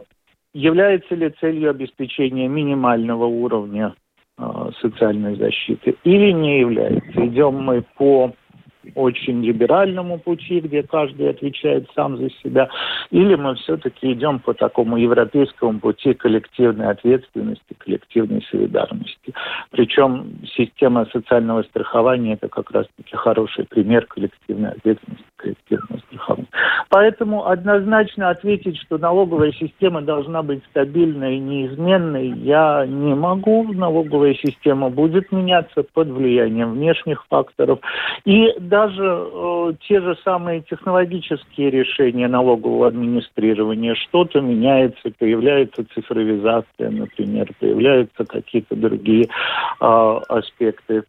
является 0.54 1.14
ли 1.14 1.30
целью 1.40 1.70
обеспечения 1.70 2.48
минимального 2.48 3.26
уровня 3.26 3.94
а, 4.38 4.70
социальной 4.80 5.36
защиты 5.36 5.96
или 6.04 6.32
не 6.32 6.60
является? 6.60 7.26
Идем 7.26 7.62
мы 7.62 7.84
по 7.96 8.32
очень 8.94 9.44
либеральному 9.44 10.18
пути, 10.18 10.60
где 10.60 10.82
каждый 10.82 11.30
отвечает 11.30 11.88
сам 11.94 12.16
за 12.16 12.30
себя, 12.42 12.68
или 13.10 13.34
мы 13.34 13.54
все-таки 13.56 14.12
идем 14.12 14.38
по 14.38 14.54
такому 14.54 14.96
европейскому 14.96 15.80
пути 15.80 16.14
коллективной 16.14 16.88
ответственности, 16.90 17.74
коллективной 17.78 18.44
солидарности. 18.50 19.34
Причем 19.70 20.38
система 20.56 21.06
социального 21.12 21.62
страхования 21.62 22.34
это 22.34 22.48
как 22.48 22.70
раз-таки 22.70 23.14
хороший 23.16 23.64
пример 23.64 24.06
коллективной 24.06 24.70
ответственности, 24.70 25.27
Поэтому 26.90 27.46
однозначно 27.46 28.30
ответить, 28.30 28.78
что 28.78 28.98
налоговая 28.98 29.52
система 29.52 30.00
должна 30.00 30.42
быть 30.42 30.62
стабильной 30.70 31.36
и 31.36 31.40
неизменной, 31.40 32.28
я 32.38 32.86
не 32.86 33.14
могу. 33.14 33.72
Налоговая 33.72 34.34
система 34.34 34.88
будет 34.88 35.30
меняться 35.30 35.82
под 35.82 36.08
влиянием 36.08 36.72
внешних 36.72 37.24
факторов. 37.28 37.80
И 38.24 38.54
даже 38.58 39.04
э, 39.04 39.72
те 39.86 40.00
же 40.00 40.16
самые 40.24 40.62
технологические 40.62 41.70
решения 41.70 42.26
налогового 42.28 42.88
администрирования, 42.88 43.94
что-то 43.94 44.40
меняется, 44.40 45.10
появляется 45.18 45.84
цифровизация, 45.94 46.90
например, 46.90 47.48
появляются 47.60 48.24
какие-то 48.24 48.76
другие 48.76 49.28
э, 49.80 50.20
аспекты 50.28 51.04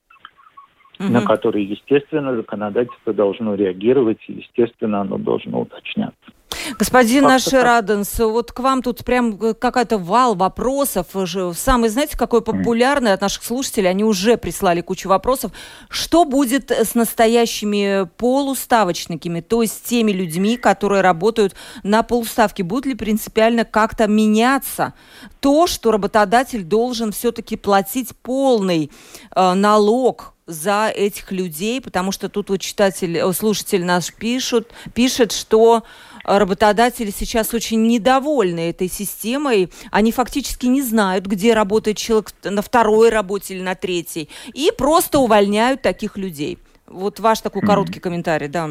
угу. 1.00 1.10
на 1.10 1.22
которые, 1.22 1.66
естественно, 1.66 2.36
законодательство 2.36 3.14
должно 3.14 3.56
реагировать, 3.56 4.20
и, 4.28 4.34
естественно, 4.34 5.02
оно 5.02 5.18
должно 5.18 5.62
уточняться. 5.62 6.32
Господин 6.78 7.24
наш 7.24 7.48
Раденс, 7.48 8.20
вот 8.20 8.52
к 8.52 8.60
вам 8.60 8.82
тут 8.82 9.04
прям 9.06 9.38
какая-то 9.38 9.98
вал 9.98 10.36
вопросов. 10.36 11.08
Самый, 11.54 11.90
знаете, 11.90 12.18
какой 12.18 12.42
популярный 12.42 13.14
от 13.14 13.22
наших 13.22 13.44
слушателей, 13.44 13.90
они 13.90 14.04
уже 14.04 14.38
прислали 14.38 14.82
кучу 14.82 15.10
вопросов. 15.10 15.52
Что 15.90 16.26
будет 16.26 16.72
с 16.72 16.96
настоящими 16.96 18.08
полуставочниками, 18.18 19.42
то 19.42 19.62
есть 19.62 19.84
теми 19.86 20.12
людьми, 20.12 20.58
которые 20.58 21.02
работают 21.02 21.56
на 21.84 22.04
полуставке? 22.04 22.64
Будет 22.64 22.86
ли 22.86 22.96
принципиально 22.96 23.64
как-то 23.64 24.08
меняться 24.08 24.94
то, 25.40 25.68
что 25.68 25.92
работодатель 25.92 26.64
должен 26.64 27.12
все-таки 27.12 27.58
платить 27.58 28.16
полный 28.22 28.92
э, 29.36 29.54
налог 29.54 30.34
за 30.50 30.90
этих 30.90 31.32
людей, 31.32 31.80
потому 31.80 32.12
что 32.12 32.28
тут 32.28 32.50
вот 32.50 32.60
читатель, 32.60 33.18
э, 33.18 33.32
слушатель 33.34 33.86
наш 33.86 34.14
пишут, 34.14 34.72
пишет, 34.94 35.32
что 35.32 35.84
работодатели 36.24 37.12
сейчас 37.12 37.54
очень 37.54 37.88
недовольны 37.88 38.70
этой 38.70 38.88
системой. 38.88 39.70
Они 39.92 40.12
фактически 40.12 40.66
не 40.66 40.82
знают, 40.82 41.26
где 41.26 41.54
работает 41.54 41.98
человек 41.98 42.32
на 42.44 42.62
второй 42.62 43.10
работе 43.10 43.56
или 43.56 43.62
на 43.62 43.76
третьей. 43.76 44.30
И 44.54 44.72
просто 44.78 45.20
увольняют 45.20 45.82
таких 45.82 46.18
людей. 46.18 46.60
Вот 46.88 47.20
ваш 47.20 47.42
такой 47.42 47.62
короткий 47.62 48.00
комментарий, 48.00 48.48
да. 48.48 48.70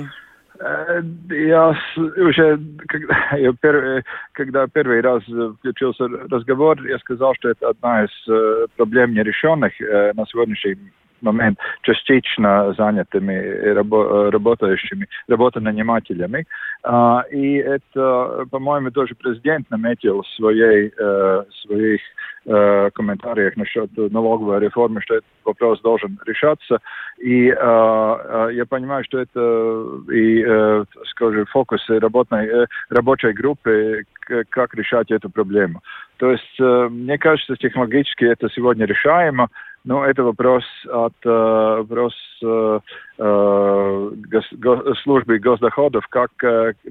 Э, 0.61 1.03
я 1.31 1.77
уже, 1.97 2.59
когда, 2.89 3.15
я 3.37 3.53
первый, 3.61 4.03
когда 4.33 4.67
первый 4.67 5.01
раз 5.01 5.23
включился 5.59 6.09
разговор, 6.09 6.85
я 6.87 6.99
сказал, 6.99 7.35
что 7.35 7.51
это 7.51 7.69
одна 7.69 8.05
из 8.05 8.29
э, 8.29 8.67
проблем 8.77 9.15
нерешенных 9.15 9.81
э, 9.81 10.13
на 10.15 10.27
сегодняшний 10.27 10.77
момент 11.23 11.59
частично 11.83 12.75
занятыми 12.77 13.33
рабо 13.75 14.31
работающими, 14.31 15.09
работонанимателями. 15.29 16.47
А, 16.83 17.25
и 17.31 17.55
это, 17.55 18.47
по-моему, 18.51 18.91
тоже 18.91 19.15
президент 19.15 19.71
наметил 19.71 20.23
в 20.23 20.29
своей, 20.29 20.93
э, 20.97 21.45
своих 21.63 22.01
э, 22.47 22.91
комментариях 22.95 23.57
насчет 23.57 23.91
налоговой 23.97 24.61
реформы, 24.61 25.01
что 25.03 25.17
этот 25.17 25.29
вопрос 25.45 25.81
должен 25.81 26.19
решаться. 26.27 26.79
И 27.19 27.49
э, 27.49 28.51
я 28.53 28.65
понимаю, 28.69 29.05
что 29.05 29.19
это 29.19 30.13
и, 30.13 30.85
скажем, 31.11 31.47
фокус 31.47 31.85
работной, 31.89 32.67
рабочей 32.91 33.33
группы, 33.33 34.05
как 34.51 34.75
решать 34.75 35.11
эту 35.11 35.31
проблему. 35.31 35.81
То 36.19 36.33
есть, 36.33 36.59
мне 36.59 37.17
кажется, 37.19 37.57
технологически 37.57 38.25
это 38.25 38.49
сегодня 38.51 38.87
решаемо, 38.87 39.49
ну, 39.89 40.03
это 40.05 40.23
вопрос 40.23 40.65
от 40.93 41.15
э, 41.25 41.31
вопрос 41.79 42.15
э, 42.43 42.81
э, 43.19 44.11
гос, 44.31 44.45
го, 44.53 44.95
службы 45.03 45.39
госдоходов, 45.39 46.07
как 46.09 46.31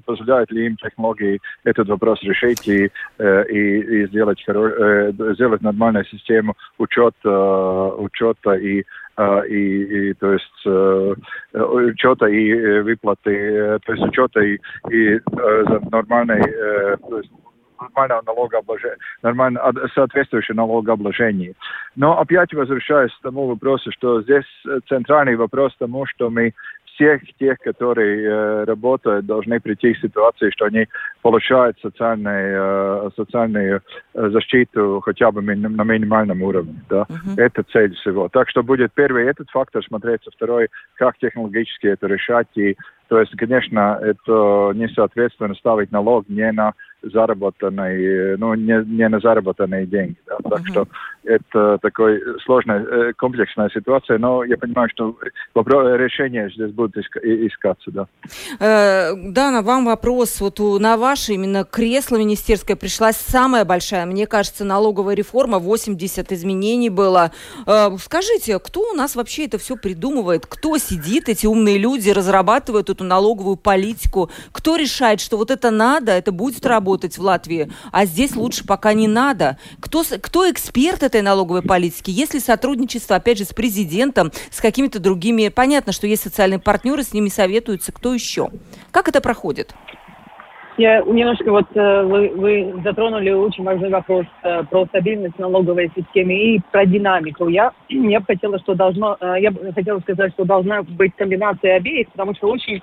позволяет 0.03 0.51
ли 0.51 0.65
им 0.65 0.77
технологии 0.77 1.39
этот 1.63 1.89
вопрос 1.89 2.23
решить 2.23 2.67
и, 2.67 2.89
и, 3.19 3.79
и 4.01 4.07
сделать, 4.07 4.43
э, 4.47 5.11
сделать 5.35 5.61
нормальную 5.61 6.05
систему 6.05 6.55
учета, 6.79 7.93
учета 7.97 8.53
и 8.53 8.83
и, 9.49 10.09
и 10.09 10.13
то 10.13 10.31
есть 10.31 10.65
учета 11.53 12.27
и 12.27 12.81
выплаты, 12.81 13.79
то 13.83 13.93
есть 13.93 14.03
учета 14.03 14.41
и, 14.41 14.59
и 14.91 15.15
uh, 15.17 15.89
нормальной, 15.89 16.43
то 17.09 17.17
есть 17.17 17.31
нормального 17.79 18.21
налогообложения, 18.25 18.97
нормально 19.23 19.61
соответствующее 19.93 20.55
налогообложение. 20.55 21.53
Но 21.95 22.19
опять 22.19 22.53
возвращаясь 22.53 23.11
к 23.11 23.21
тому 23.21 23.47
вопросу, 23.47 23.91
что 23.91 24.21
здесь 24.21 24.45
центральный 24.87 25.35
вопрос 25.35 25.75
тому, 25.77 26.05
что 26.05 26.29
мы 26.29 26.53
всех 26.97 27.21
тех, 27.39 27.57
которые 27.59 28.23
э, 28.23 28.63
работают, 28.65 29.25
должны 29.25 29.59
прийти 29.59 29.93
к 29.93 29.99
ситуации, 29.99 30.49
что 30.49 30.65
они 30.65 30.87
получают 31.21 31.77
социальную, 31.81 33.07
э, 33.07 33.09
социальную 33.15 33.81
э, 34.13 34.29
защиту 34.29 35.01
хотя 35.05 35.31
бы 35.31 35.41
ми- 35.41 35.55
на 35.55 35.83
минимальном 35.83 36.41
уровне. 36.41 36.75
Да? 36.89 37.05
Uh-huh. 37.07 37.37
Это 37.37 37.63
цель 37.71 37.93
всего. 37.95 38.29
Так 38.29 38.49
что 38.49 38.63
будет 38.63 38.91
первый 38.93 39.25
этот 39.27 39.49
фактор 39.49 39.83
смотреться, 39.83 40.31
второй, 40.31 40.69
как 40.95 41.17
технологически 41.17 41.87
это 41.87 42.07
решать 42.07 42.47
и 42.55 42.75
То 43.07 43.19
есть, 43.19 43.35
конечно, 43.37 43.99
это 44.01 44.71
несоответственно 44.75 45.55
ставить 45.55 45.91
налог 45.91 46.27
не 46.27 46.51
на 46.51 46.73
заработанные, 47.03 48.37
ну, 48.37 48.53
не, 48.55 48.83
не 48.85 49.07
на 49.07 49.19
заработанные 49.19 49.85
деньги. 49.85 50.15
Да? 50.25 50.37
Так 50.49 50.61
uh-huh. 50.61 50.71
что 50.71 50.87
это 51.23 51.77
такая 51.81 52.19
сложная, 52.43 52.83
э, 52.83 53.13
комплексная 53.13 53.69
ситуация, 53.69 54.17
но 54.17 54.43
я 54.43 54.57
понимаю, 54.57 54.89
что 54.89 55.15
решение 55.55 56.49
здесь 56.49 56.71
будет 56.71 56.97
искаться, 56.97 57.91
да. 57.91 58.07
Э, 58.59 59.13
на 59.13 59.61
вам 59.61 59.85
вопрос. 59.85 60.41
Вот 60.41 60.59
на 60.79 60.97
ваше 60.97 61.33
именно 61.33 61.63
кресло 61.63 62.17
министерское 62.17 62.75
пришлась 62.75 63.17
самая 63.17 63.65
большая, 63.65 64.05
мне 64.05 64.25
кажется, 64.25 64.65
налоговая 64.65 65.15
реформа, 65.15 65.59
80 65.59 66.31
изменений 66.31 66.89
было. 66.89 67.31
Э, 67.65 67.89
скажите, 67.99 68.59
кто 68.59 68.91
у 68.91 68.93
нас 68.93 69.15
вообще 69.15 69.45
это 69.45 69.57
все 69.57 69.75
придумывает? 69.75 70.45
Кто 70.45 70.77
сидит, 70.77 71.29
эти 71.29 71.45
умные 71.45 71.77
люди, 71.77 72.09
разрабатывают 72.09 72.89
эту 72.97 73.03
налоговую 73.03 73.57
политику? 73.57 74.31
Кто 74.51 74.75
решает, 74.75 75.21
что 75.21 75.37
вот 75.37 75.51
это 75.51 75.71
надо, 75.71 76.11
это 76.11 76.31
будет 76.31 76.65
работать? 76.65 77.17
в 77.17 77.21
Латвии, 77.21 77.71
а 77.91 78.05
здесь 78.05 78.35
лучше 78.35 78.65
пока 78.65 78.93
не 78.93 79.07
надо. 79.07 79.57
Кто, 79.79 80.03
кто 80.21 80.49
эксперт 80.49 81.03
этой 81.03 81.21
налоговой 81.21 81.61
политики? 81.61 82.09
Если 82.09 82.39
сотрудничество, 82.39 83.15
опять 83.15 83.37
же, 83.37 83.45
с 83.45 83.53
президентом, 83.53 84.31
с 84.51 84.61
какими-то 84.61 84.99
другими, 84.99 85.49
понятно, 85.49 85.91
что 85.91 86.07
есть 86.07 86.23
социальные 86.23 86.59
партнеры, 86.59 87.03
с 87.03 87.13
ними 87.13 87.29
советуются, 87.29 87.91
кто 87.91 88.13
еще? 88.13 88.49
Как 88.91 89.07
это 89.07 89.21
проходит? 89.21 89.73
Я 90.77 91.01
немножко 91.01 91.51
вот 91.51 91.65
э, 91.73 92.03
вы, 92.03 92.29
вы 92.35 92.81
затронули 92.83 93.31
очень 93.31 93.63
важный 93.63 93.89
вопрос 93.89 94.27
э, 94.43 94.63
про 94.69 94.85
стабильность 94.85 95.39
налоговой 95.39 95.91
системы 95.95 96.35
и 96.35 96.61
про 96.71 96.85
динамику. 96.85 97.47
Я, 97.47 97.71
я 97.89 98.19
бы 98.19 98.25
хотела, 98.27 98.59
что 98.59 98.75
должно, 98.75 99.17
э, 99.19 99.37
я 99.39 99.51
хотела 99.73 99.99
сказать, 100.01 100.33
что 100.33 100.45
должна 100.45 100.83
быть 100.83 101.15
комбинация 101.15 101.77
обеих, 101.77 102.09
потому 102.11 102.35
что 102.35 102.49
очень 102.49 102.81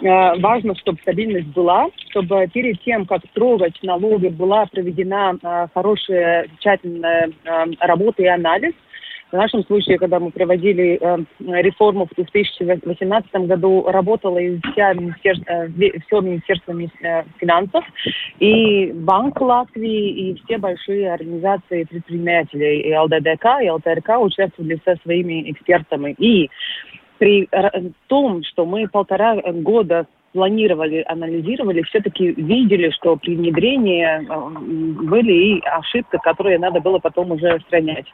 важно, 0.00 0.74
чтобы 0.74 0.98
стабильность 1.02 1.46
была, 1.54 1.86
чтобы 2.10 2.48
перед 2.52 2.82
тем, 2.82 3.06
как 3.06 3.20
трогать 3.34 3.78
налоги, 3.84 4.28
была 4.28 4.66
проведена 4.66 5.68
хорошая, 5.72 6.48
тщательная 6.58 7.30
работа 7.78 8.20
и 8.22 8.26
анализ. 8.26 8.72
В 9.32 9.36
нашем 9.36 9.64
случае, 9.64 9.98
когда 9.98 10.20
мы 10.20 10.30
проводили 10.30 11.00
реформу 11.40 12.06
в 12.06 12.14
2018 12.14 13.32
году, 13.46 13.84
работало 13.88 14.36
и 14.36 14.60
вся 14.72 14.92
министерство, 14.92 15.68
все 16.06 16.20
Министерство 16.20 16.74
финансов, 17.38 17.82
и 18.40 18.92
Банк 18.92 19.40
Латвии, 19.40 20.10
и 20.10 20.34
все 20.44 20.58
большие 20.58 21.10
организации 21.14 21.84
предпринимателей, 21.84 22.80
и 22.82 22.94
ЛДДК, 22.94 23.62
и 23.62 23.70
ЛТРК 23.70 24.20
участвовали 24.20 24.78
со 24.84 24.96
своими 25.02 25.50
экспертами. 25.50 26.14
И 26.18 26.50
при 27.16 27.48
том, 28.08 28.42
что 28.44 28.66
мы 28.66 28.86
полтора 28.86 29.36
года 29.36 30.06
планировали, 30.32 31.04
анализировали, 31.06 31.82
все-таки 31.82 32.32
видели, 32.32 32.90
что 32.90 33.16
при 33.16 33.36
внедрении 33.36 34.04
э, 34.04 35.04
были 35.04 35.32
и 35.32 35.60
ошибки, 35.66 36.18
которые 36.22 36.58
надо 36.58 36.80
было 36.80 36.98
потом 36.98 37.32
уже 37.32 37.56
устранять. 37.56 38.06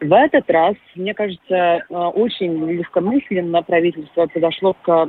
В 0.00 0.12
этот 0.12 0.48
раз, 0.50 0.74
мне 0.94 1.14
кажется, 1.14 1.54
э, 1.54 1.82
очень 1.88 2.64
легкомысленно 2.70 3.62
правительство 3.62 4.26
подошло 4.26 4.74
к 4.74 4.88
э, 4.88 5.06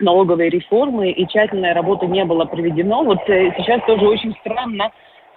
налоговой 0.00 0.48
реформы, 0.48 1.10
и 1.10 1.26
тщательная 1.26 1.74
работа 1.74 2.06
не 2.06 2.24
была 2.24 2.46
проведена. 2.46 3.02
Вот 3.02 3.18
сейчас 3.26 3.80
тоже 3.86 4.06
очень 4.06 4.34
странно 4.40 4.90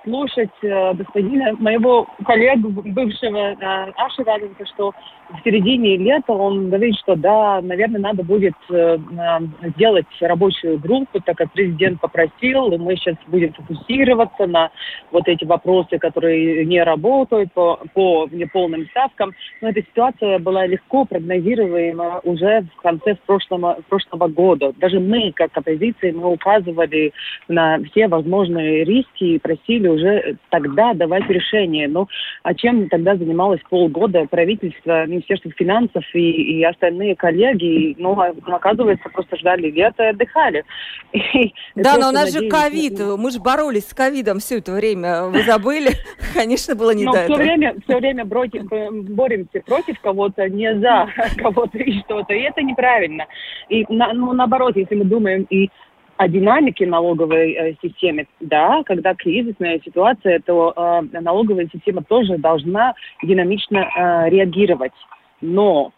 слушать 0.03 0.49
господина, 0.61 1.53
моего 1.59 2.07
коллегу, 2.25 2.69
бывшего 2.69 3.55
Аши 3.97 4.23
Раденко, 4.23 4.65
что 4.65 4.93
в 5.29 5.43
середине 5.43 5.97
лета 5.97 6.31
он 6.31 6.67
говорит, 6.67 6.95
что 6.99 7.15
да, 7.15 7.61
наверное, 7.61 7.99
надо 7.99 8.23
будет 8.23 8.53
э, 8.69 8.97
э, 8.97 9.69
сделать 9.75 10.05
рабочую 10.21 10.79
группу, 10.79 11.19
так 11.19 11.37
как 11.37 11.51
президент 11.51 11.99
попросил, 11.99 12.71
и 12.71 12.77
мы 12.77 12.95
сейчас 12.95 13.15
будем 13.27 13.53
фокусироваться 13.53 14.47
на 14.47 14.71
вот 15.11 15.27
эти 15.27 15.43
вопросы, 15.43 15.97
которые 15.97 16.65
не 16.65 16.81
работают 16.81 17.51
по, 17.53 17.79
по 17.93 18.27
неполным 18.31 18.87
ставкам. 18.87 19.33
Но 19.61 19.69
эта 19.69 19.81
ситуация 19.81 20.39
была 20.39 20.65
легко 20.65 21.05
прогнозируема 21.05 22.21
уже 22.23 22.65
в 22.77 22.81
конце 22.81 23.15
прошлого, 23.25 23.79
прошлого 23.89 24.27
года. 24.27 24.73
Даже 24.77 24.99
мы, 24.99 25.33
как 25.35 25.51
оппозиция, 25.55 26.13
мы 26.13 26.31
указывали 26.31 27.11
на 27.47 27.79
все 27.91 28.07
возможные 28.07 28.85
риски 28.85 29.23
и 29.23 29.39
просили 29.39 29.87
уже 29.87 30.37
тогда 30.49 30.93
давать 30.93 31.29
решение. 31.29 31.87
Ну, 31.87 32.07
а 32.43 32.53
чем 32.53 32.87
тогда 32.87 33.15
занималось 33.15 33.61
полгода 33.69 34.25
правительство, 34.29 35.05
Министерство 35.17 35.51
финансов 35.51 36.03
и, 36.13 36.59
и 36.59 36.63
остальные 36.63 37.15
коллеги? 37.15 37.95
Ну, 37.97 38.19
а, 38.19 38.33
оказывается, 38.47 39.09
просто 39.09 39.37
ждали 39.37 39.69
лета 39.69 40.03
и 40.03 40.07
отдыхали. 40.07 40.63
И 41.13 41.53
да, 41.75 41.97
но 41.97 42.09
у 42.09 42.11
нас 42.11 42.33
же 42.33 42.47
ковид, 42.49 42.99
мы 42.99 43.31
же 43.31 43.39
боролись 43.39 43.87
с 43.87 43.93
ковидом 43.93 44.39
все 44.39 44.57
это 44.57 44.71
время. 44.71 45.25
Вы 45.25 45.43
забыли? 45.43 45.91
Конечно, 46.33 46.75
было 46.75 46.91
не 46.91 47.05
до 47.05 47.11
все 47.11 47.21
этого. 47.21 47.37
Время, 47.37 47.75
все 47.83 47.97
время 47.97 48.25
боремся 48.25 49.61
против 49.65 49.99
кого-то, 50.01 50.47
не 50.49 50.73
за 50.79 51.07
кого-то 51.37 51.77
и 51.77 51.99
что-то. 52.01 52.33
И 52.33 52.41
это 52.41 52.61
неправильно. 52.61 53.25
И 53.69 53.85
ну, 53.89 54.33
наоборот, 54.33 54.75
если 54.75 54.95
мы 54.95 55.05
думаем 55.05 55.45
и 55.49 55.69
о 56.17 56.27
динамике 56.27 56.85
налоговой 56.85 57.51
э, 57.53 57.75
системы, 57.81 58.27
да, 58.39 58.83
когда 58.83 59.13
кризисная 59.13 59.79
ситуация, 59.83 60.39
то 60.39 60.73
э, 60.75 61.19
налоговая 61.21 61.69
система 61.71 62.03
тоже 62.03 62.37
должна 62.37 62.93
динамично 63.21 63.77
э, 63.77 64.29
реагировать. 64.29 64.93
Но 65.41 65.91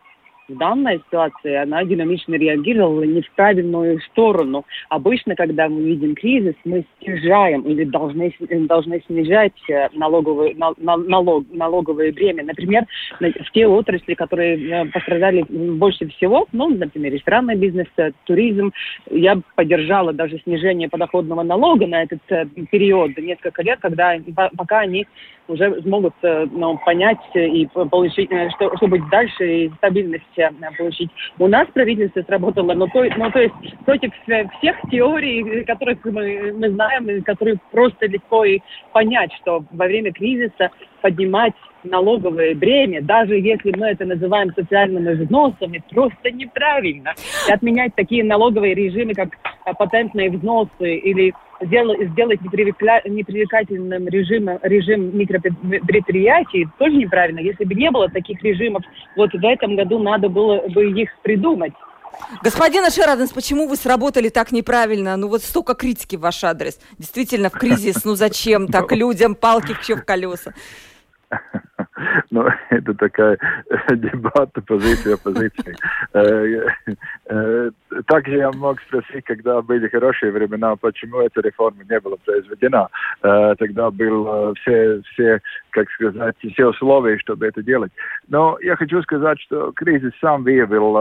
в 0.50 0.58
данной 0.58 0.98
ситуации 0.98 1.56
она 1.56 1.84
динамично 1.84 2.36
реагировала 2.36 3.04
не 3.04 3.22
в 3.22 3.32
правильную 3.32 4.00
сторону. 4.02 4.66
Обычно, 4.90 5.36
когда 5.36 5.70
мы 5.70 5.84
видим 5.84 6.16
кризис, 6.16 6.56
мы 6.66 6.86
снижаем 7.02 7.62
или 7.62 7.84
должны, 7.84 8.34
должны 8.68 9.02
снижать 9.08 9.54
э, 9.70 9.90
налоговые, 9.94 10.56
налог, 10.56 11.46
налоговое 11.52 12.12
бремя. 12.12 12.44
Например, 12.44 12.86
в 13.20 13.52
те 13.54 13.68
отрасли, 13.68 14.16
которые 14.16 14.58
э, 14.58 14.86
пострадали 14.86 15.44
больше 15.50 16.08
всего, 16.10 16.48
ну, 16.52 16.70
например, 16.70 17.14
ресторанный 17.14 17.56
бизнес, 17.56 17.88
э, 17.98 18.12
туризм, 18.26 18.72
я 19.12 19.40
поддержала 19.56 20.14
даже 20.14 20.40
снижение 20.40 20.90
подоходного 20.90 21.44
налога 21.44 21.86
на 21.88 22.04
этот 22.04 22.22
период, 22.72 23.18
несколько 23.18 23.62
лет, 23.62 23.80
когда 23.80 24.16
пока 24.58 24.80
они 24.80 25.06
уже 25.50 25.82
смогут 25.82 26.14
ну, 26.22 26.80
понять 26.86 27.20
и 27.34 27.68
получить, 27.68 28.30
что, 28.56 28.76
что 28.78 28.88
будет 28.88 29.10
дальше, 29.10 29.66
и 29.66 29.70
стабильность 29.78 30.24
получить. 30.78 31.10
У 31.38 31.48
нас 31.48 31.68
правительство 31.74 32.22
сработало, 32.22 32.74
но 32.74 32.88
то, 32.88 33.04
но, 33.18 33.30
то 33.32 33.40
есть 33.40 33.56
против 33.86 34.12
всех 34.60 34.76
теорий, 34.92 35.64
которых 35.66 36.04
мы, 36.06 36.54
мы 36.54 36.70
знаем, 36.70 37.10
и 37.10 37.22
которые 37.22 37.58
просто 37.72 38.08
легко 38.08 38.46
и 38.46 38.60
понять, 38.94 39.32
что 39.42 39.64
во 39.72 39.86
время 39.86 40.12
кризиса 40.14 40.70
поднимать 41.02 41.54
налоговое 41.84 42.56
бремя, 42.56 43.02
даже 43.02 43.36
если 43.36 43.72
мы 43.78 43.88
это 43.88 44.06
называем 44.06 44.54
социальными 44.54 45.14
взносами, 45.14 45.82
просто 45.90 46.32
неправильно. 46.32 47.14
И 47.48 47.52
отменять 47.52 47.96
такие 47.96 48.24
налоговые 48.24 48.74
режимы, 48.74 49.14
как 49.14 49.30
патентные 49.78 50.30
взносы 50.30 50.96
или 50.98 51.34
сделать, 51.62 52.42
непривлекательным 52.42 54.08
режим, 54.08 54.50
режим 54.62 55.18
микропредприятий 55.18 56.68
тоже 56.78 56.96
неправильно. 56.96 57.40
Если 57.40 57.66
бы 57.66 57.76
не 57.76 57.92
было 57.92 58.10
таких 58.10 58.42
режимов, 58.44 58.84
вот 59.16 59.32
в 59.34 59.46
этом 59.46 59.76
году 59.76 60.00
надо 60.00 60.30
было 60.30 60.62
бы 60.68 60.90
их 60.92 61.10
придумать. 61.22 61.74
Господин 62.44 62.84
Ашераденс, 62.84 63.32
почему 63.32 63.68
вы 63.68 63.76
сработали 63.76 64.30
так 64.30 64.52
неправильно? 64.52 65.16
Ну 65.18 65.30
вот 65.30 65.42
столько 65.42 65.74
критики 65.74 66.16
в 66.16 66.22
ваш 66.22 66.44
адрес. 66.44 66.80
Действительно, 66.98 67.50
в 67.50 67.54
кризис, 67.54 68.04
ну 68.04 68.16
зачем 68.16 68.68
так 68.68 68.92
людям 68.92 69.36
палки 69.36 69.74
в 69.74 70.04
колеса? 70.04 70.54
Ну, 72.32 72.48
это 72.70 72.94
такая 72.94 73.38
дебата 73.90 74.62
позиции 74.62 75.14
оппозиции. 75.14 75.76
Также 78.08 78.38
я 78.38 78.52
мог 78.52 78.80
спросить, 78.82 79.26
когда 79.26 79.62
были 79.62 79.88
хорошие 79.88 80.32
времена, 80.32 80.76
почему 80.76 81.22
эта 81.22 81.42
реформа 81.42 81.84
не 81.90 82.00
была 82.00 82.18
произведена. 82.26 82.88
Тогда 83.22 83.92
был 83.92 84.54
все, 84.56 85.02
все, 85.14 85.42
как 85.72 85.90
сказать, 85.92 86.36
все 86.54 86.68
условия, 86.68 87.18
чтобы 87.18 87.48
это 87.48 87.64
делать. 87.64 87.92
Но 88.28 88.58
я 88.62 88.76
хочу 88.76 89.02
сказать, 89.02 89.40
что 89.42 89.72
кризис 89.74 90.12
сам 90.22 90.44
выявил 90.44 90.98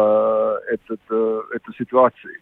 этот, 0.69 1.01
эту 1.09 1.73
ситуацию. 1.77 2.35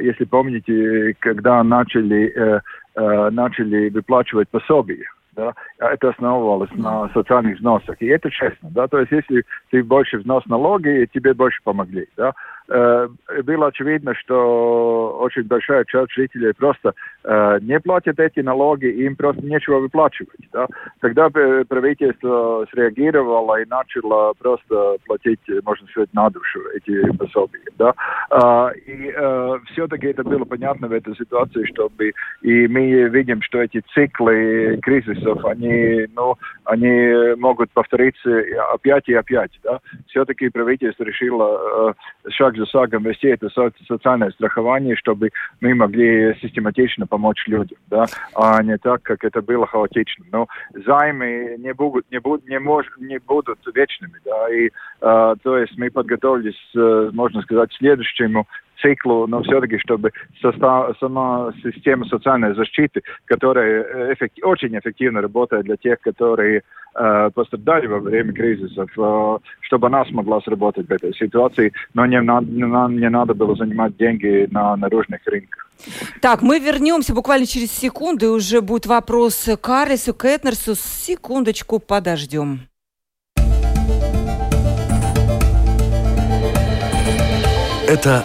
Если 0.00 0.24
помните, 0.24 1.14
когда 1.20 1.62
начали, 1.62 2.60
начали 2.96 3.88
выплачивать 3.90 4.48
пособия, 4.48 5.06
да, 5.32 5.54
это 5.78 6.10
основывалось 6.10 6.70
на 6.74 7.08
социальных 7.14 7.56
взносах. 7.56 8.00
И 8.00 8.06
это 8.06 8.30
честно, 8.30 8.70
да, 8.70 8.86
то 8.86 8.98
есть 8.98 9.12
если 9.12 9.44
ты 9.70 9.82
больше 9.82 10.18
взнос 10.18 10.44
налоги, 10.46 11.08
тебе 11.12 11.34
больше 11.34 11.60
помогли, 11.62 12.06
да. 12.16 12.32
Э, 12.72 13.08
было 13.42 13.68
очевидно, 13.68 14.14
что 14.14 15.18
очень 15.20 15.44
большая 15.44 15.84
часть 15.84 16.12
жителей 16.12 16.52
просто 16.52 16.94
э, 17.24 17.58
не 17.62 17.78
платят 17.80 18.18
эти 18.18 18.40
налоги, 18.40 18.86
им 18.86 19.16
просто 19.16 19.44
нечего 19.44 19.78
выплачивать. 19.78 20.48
Да? 20.52 20.66
Тогда 21.00 21.28
правительство 21.30 22.66
среагировало 22.70 23.60
и 23.60 23.68
начало 23.68 24.32
просто 24.38 24.96
платить, 25.06 25.40
можно 25.64 25.86
сказать, 25.88 26.12
на 26.12 26.30
душу 26.30 26.60
эти 26.74 27.16
пособия. 27.16 27.60
Да? 27.78 27.94
А, 28.30 28.70
и 28.86 29.12
э, 29.14 29.58
все-таки 29.72 30.08
это 30.08 30.22
было 30.24 30.44
понятно 30.44 30.88
в 30.88 30.92
этой 30.92 31.14
ситуации, 31.16 31.64
чтобы 31.64 32.12
и 32.42 32.66
мы 32.68 33.08
видим, 33.08 33.42
что 33.42 33.62
эти 33.62 33.82
циклы 33.94 34.78
кризисов, 34.82 35.44
они, 35.44 36.06
ну, 36.16 36.36
они 36.64 37.34
могут 37.36 37.70
повториться 37.70 38.42
опять 38.72 39.08
и 39.08 39.14
опять. 39.14 39.52
Да? 39.62 39.80
Все-таки 40.08 40.48
правительство 40.48 41.04
решило 41.04 41.94
э, 42.26 42.30
шаг 42.30 42.56
за 42.62 42.66
шагом 42.66 43.02
вести 43.04 43.28
это 43.28 43.48
социальное 43.88 44.30
страхование, 44.30 44.96
чтобы 44.96 45.30
мы 45.60 45.74
могли 45.74 46.34
систематично 46.40 47.06
помочь 47.06 47.46
людям, 47.46 47.78
да? 47.90 48.06
а 48.34 48.62
не 48.62 48.78
так, 48.78 49.02
как 49.02 49.24
это 49.24 49.42
было 49.42 49.66
хаотично. 49.66 50.24
Но 50.30 50.48
займы 50.86 51.56
не 51.58 51.74
будут, 51.74 52.06
не 52.10 52.20
будут, 52.20 52.48
не 52.48 52.58
мож, 52.58 52.86
не 52.98 53.18
будут 53.18 53.58
вечными. 53.74 54.14
Да? 54.24 54.54
И, 54.54 54.66
э, 54.66 55.34
то 55.42 55.58
есть 55.58 55.76
мы 55.76 55.90
подготовились, 55.90 56.60
э, 56.74 57.10
можно 57.12 57.42
сказать, 57.42 57.70
к 57.70 57.78
следующему 57.78 58.46
циклу, 58.80 59.26
но 59.26 59.42
все-таки, 59.42 59.78
чтобы 59.78 60.12
состав, 60.40 60.96
сама 60.98 61.52
система 61.62 62.06
социальной 62.06 62.54
защиты, 62.54 63.02
которая 63.24 64.12
эффектив, 64.14 64.44
очень 64.44 64.76
эффективно 64.78 65.20
работает 65.20 65.64
для 65.64 65.76
тех, 65.76 66.00
которые 66.00 66.62
э, 66.94 67.30
пострадали 67.34 67.86
во 67.86 67.98
время 67.98 68.32
кризисов, 68.32 68.90
э, 68.96 69.38
чтобы 69.60 69.86
она 69.86 70.04
смогла 70.06 70.40
сработать 70.40 70.88
в 70.88 70.92
этой 70.92 71.14
ситуации, 71.14 71.72
но 71.94 72.06
не, 72.06 72.20
нам 72.20 72.96
не 72.96 73.08
надо 73.08 73.34
было 73.34 73.54
занимать 73.56 73.96
деньги 73.96 74.48
на 74.50 74.76
наружных 74.76 75.20
рынках. 75.26 75.68
Так, 76.20 76.42
мы 76.42 76.58
вернемся 76.58 77.14
буквально 77.14 77.46
через 77.46 77.72
секунду, 77.72 78.26
и 78.26 78.28
уже 78.28 78.60
будет 78.60 78.86
вопрос 78.86 79.48
к 79.60 79.68
Арису, 79.68 80.14
Кэтнерсу. 80.14 80.74
Секундочку 80.74 81.80
подождем. 81.80 82.60
Это 87.88 88.24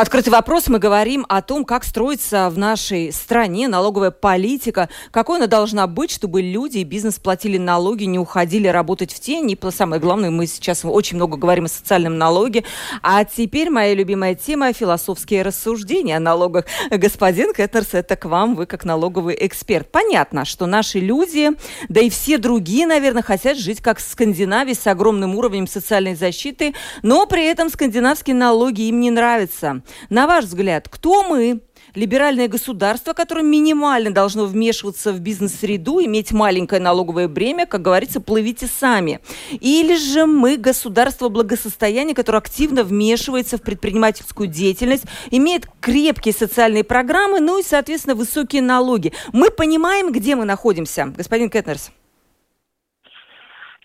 Открытый 0.00 0.32
вопрос. 0.32 0.68
Мы 0.68 0.78
говорим 0.78 1.26
о 1.28 1.42
том, 1.42 1.66
как 1.66 1.84
строится 1.84 2.48
в 2.48 2.56
нашей 2.56 3.12
стране 3.12 3.68
налоговая 3.68 4.10
политика, 4.10 4.88
какой 5.10 5.36
она 5.36 5.46
должна 5.46 5.86
быть, 5.86 6.10
чтобы 6.10 6.40
люди 6.40 6.78
и 6.78 6.84
бизнес 6.84 7.18
платили 7.18 7.58
налоги, 7.58 8.04
не 8.04 8.18
уходили 8.18 8.66
работать 8.66 9.12
в 9.12 9.20
тень. 9.20 9.50
И 9.50 9.58
самое 9.70 10.00
главное, 10.00 10.30
мы 10.30 10.46
сейчас 10.46 10.86
очень 10.86 11.16
много 11.16 11.36
говорим 11.36 11.66
о 11.66 11.68
социальном 11.68 12.16
налоге. 12.16 12.64
А 13.02 13.26
теперь 13.26 13.68
моя 13.68 13.92
любимая 13.92 14.34
тема– 14.34 14.72
философские 14.72 15.42
рассуждения 15.42 16.16
о 16.16 16.20
налогах. 16.20 16.64
Господин 16.90 17.52
Кеттерс, 17.52 17.92
это 17.92 18.16
к 18.16 18.24
вам, 18.24 18.54
вы 18.54 18.64
как 18.64 18.86
налоговый 18.86 19.36
эксперт. 19.38 19.92
Понятно, 19.92 20.46
что 20.46 20.64
наши 20.64 20.98
люди, 20.98 21.50
да 21.90 22.00
и 22.00 22.08
все 22.08 22.38
другие, 22.38 22.86
наверное, 22.86 23.22
хотят 23.22 23.58
жить 23.58 23.82
как 23.82 23.98
в 23.98 24.00
Скандинавии 24.00 24.72
с 24.72 24.86
огромным 24.86 25.36
уровнем 25.36 25.66
социальной 25.66 26.14
защиты, 26.14 26.72
но 27.02 27.26
при 27.26 27.44
этом 27.44 27.68
скандинавские 27.68 28.34
налоги 28.34 28.88
им 28.88 28.98
не 29.00 29.10
нравятся. 29.10 29.82
На 30.08 30.26
ваш 30.26 30.44
взгляд, 30.44 30.88
кто 30.88 31.22
мы? 31.22 31.60
Либеральное 31.94 32.46
государство, 32.46 33.14
которое 33.14 33.42
минимально 33.42 34.12
должно 34.12 34.46
вмешиваться 34.46 35.12
в 35.12 35.18
бизнес-среду, 35.18 36.00
иметь 36.04 36.30
маленькое 36.30 36.80
налоговое 36.80 37.26
бремя, 37.26 37.66
как 37.66 37.82
говорится, 37.82 38.20
плывите 38.20 38.68
сами. 38.68 39.18
Или 39.50 39.96
же 39.96 40.26
мы 40.26 40.56
государство 40.56 41.28
благосостояния, 41.28 42.14
которое 42.14 42.38
активно 42.38 42.84
вмешивается 42.84 43.58
в 43.58 43.62
предпринимательскую 43.62 44.48
деятельность, 44.48 45.04
имеет 45.30 45.66
крепкие 45.80 46.32
социальные 46.32 46.84
программы, 46.84 47.40
ну 47.40 47.58
и, 47.58 47.62
соответственно, 47.64 48.14
высокие 48.14 48.62
налоги. 48.62 49.12
Мы 49.32 49.50
понимаем, 49.50 50.12
где 50.12 50.36
мы 50.36 50.44
находимся. 50.44 51.12
Господин 51.16 51.50
Кетнерс. 51.50 51.90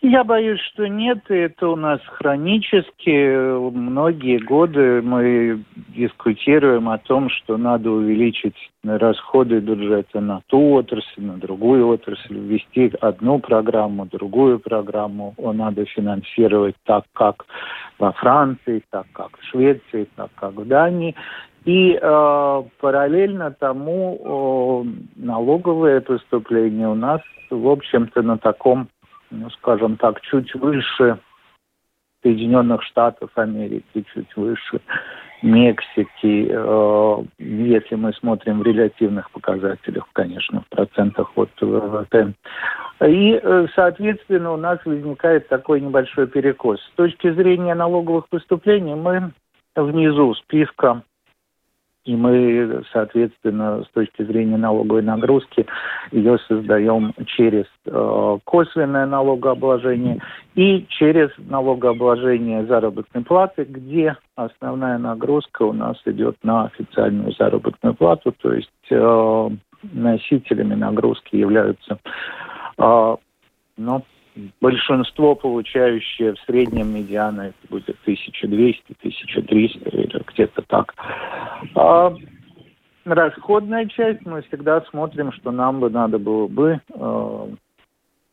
Я 0.08 0.24
боюсь, 0.24 0.60
что 0.72 0.88
нет. 0.88 1.18
Это 1.30 1.68
у 1.68 1.76
нас 1.76 2.00
хронически. 2.06 3.72
Многие 3.72 4.38
годы 4.38 5.02
мы 5.02 5.64
дискутируем 5.96 6.90
о 6.90 7.00
том, 7.00 7.32
что 7.32 7.58
надо 7.58 7.90
увеличить 7.90 8.56
расходы 8.84 9.58
бюджета 9.58 10.22
на 10.22 10.42
ту 10.46 10.74
отрасль, 10.74 11.24
на 11.24 11.38
другую 11.38 11.88
отрасль, 11.88 12.38
ввести 12.38 12.94
одну 13.02 13.40
программу, 13.40 14.06
другую 14.06 14.60
программу. 14.60 15.34
Надо 15.40 15.86
финансировать 15.86 16.76
так, 16.86 17.06
как 17.14 17.48
во 17.98 18.12
Франции, 18.12 18.84
так, 18.92 19.08
как 19.12 19.36
в 19.40 19.44
Швеции, 19.50 20.08
так, 20.16 20.30
как 20.36 20.54
в 20.54 20.68
Дании. 20.68 21.16
И 21.64 21.98
э, 22.00 22.64
параллельно 22.80 23.50
тому 23.50 24.84
э, 24.86 24.90
налоговые 25.16 26.00
поступления 26.02 26.88
у 26.88 26.94
нас, 26.94 27.22
в 27.50 27.68
общем-то, 27.68 28.22
на 28.22 28.38
таком 28.38 28.88
ну, 29.36 29.50
скажем 29.52 29.98
так, 29.98 30.22
чуть 30.22 30.54
выше 30.56 31.20
Соединенных 32.24 32.82
Штатов 32.84 33.30
Америки, 33.36 34.04
чуть 34.14 34.36
выше 34.36 34.82
Мексики, 35.42 36.48
э, 36.50 37.24
если 37.38 37.96
мы 37.96 38.14
смотрим 38.14 38.60
в 38.60 38.64
релятивных 38.64 39.30
показателях, 39.30 40.08
конечно, 40.14 40.62
в 40.62 40.70
процентах 40.70 41.32
от 41.36 41.52
ВВП. 41.62 42.34
И, 43.02 43.40
э, 43.42 43.68
соответственно, 43.76 44.54
у 44.54 44.58
нас 44.58 44.80
возникает 44.86 45.48
такой 45.50 45.82
небольшой 45.82 46.28
перекос. 46.28 46.80
С 46.82 46.96
точки 46.96 47.32
зрения 47.32 47.76
налоговых 47.76 48.28
поступлений 48.30 48.96
мы 48.96 49.34
внизу 49.76 50.34
списка 50.36 51.04
и 52.06 52.16
мы, 52.16 52.84
соответственно, 52.94 53.84
с 53.84 53.88
точки 53.94 54.24
зрения 54.24 54.58
налоговой 54.58 55.02
нагрузки, 55.02 55.66
ее 56.12 56.38
создаем 56.48 57.14
через 57.26 57.66
э, 57.86 58.38
косвенное 58.44 59.08
налогообложение 59.08 60.22
и 60.54 60.86
через 60.90 61.32
налогообложение 61.38 62.66
заработной 62.66 63.24
платы, 63.24 63.66
где 63.68 64.16
основная 64.36 65.00
нагрузка 65.00 65.64
у 65.64 65.74
нас 65.74 65.98
идет 66.06 66.38
на 66.44 66.66
официальную 66.66 67.34
заработную 67.34 67.96
плату, 67.96 68.32
то 68.40 68.54
есть 68.54 68.70
э, 68.92 69.50
носителями 69.94 70.76
нагрузки 70.76 71.36
являются 71.36 71.98
э, 72.78 73.16
большинство, 74.62 75.36
получающее 75.36 76.34
в 76.34 76.40
среднем 76.42 76.94
медиана, 76.94 77.42
это 77.42 77.68
будет 77.70 77.98
1200, 78.04 78.96
1300 79.00 79.90
или 79.90 80.24
где-то 80.28 80.62
так. 80.64 80.94
А 81.76 82.14
расходная 83.06 83.86
часть 83.88 84.26
мы 84.26 84.42
всегда 84.44 84.82
смотрим, 84.82 85.32
что 85.32 85.52
нам 85.52 85.80
бы 85.80 85.90
надо 85.90 86.20
было 86.20 86.48
бы 86.48 86.82
э, 86.94 87.48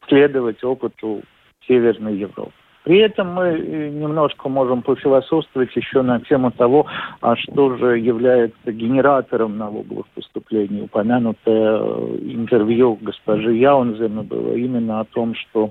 следовать 0.09 0.63
опыту 0.65 1.23
Северной 1.67 2.17
Европы. 2.17 2.53
При 2.85 2.99
этом 2.99 3.33
мы 3.33 3.45
э, 3.45 3.89
немножко 3.91 4.49
можем 4.49 4.83
пофилософствовать 4.83 5.75
еще 5.77 6.03
на 6.03 6.21
тему 6.21 6.51
того, 6.51 6.87
а 7.21 7.37
что 7.37 7.77
же 7.77 7.99
является 7.99 8.73
генератором 8.73 9.57
налоговых 9.57 10.07
поступлений. 10.15 10.83
Упомянутое 10.83 11.79
э, 11.79 12.19
интервью 12.23 12.99
госпожи 13.01 13.55
Яунзена 13.55 14.25
было 14.25 14.55
именно 14.55 15.01
о 15.01 15.05
том, 15.05 15.35
что 15.35 15.71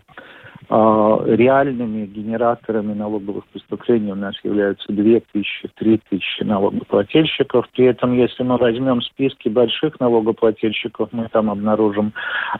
реальными 0.71 2.05
генераторами 2.05 2.93
налоговых 2.93 3.45
поступлений 3.47 4.11
у 4.11 4.15
нас 4.15 4.33
являются 4.43 4.91
2000-3000 4.93 5.99
налогоплательщиков. 6.41 7.67
При 7.75 7.85
этом, 7.85 8.13
если 8.13 8.43
мы 8.43 8.57
возьмем 8.57 9.01
списки 9.01 9.49
больших 9.49 9.99
налогоплательщиков, 9.99 11.09
мы 11.11 11.27
там 11.29 11.49
обнаружим 11.49 12.13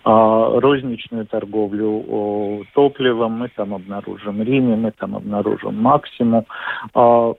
а, 0.04 0.60
розничную 0.60 1.26
торговлю 1.26 2.04
о, 2.10 2.63
топливом, 2.74 3.39
мы 3.39 3.50
там 3.56 3.74
обнаружим 3.74 4.41
Риме, 4.41 4.76
мы 4.76 4.91
там 4.91 5.15
обнаружим 5.15 5.76
Максимум. 5.76 6.45
А, 6.93 7.34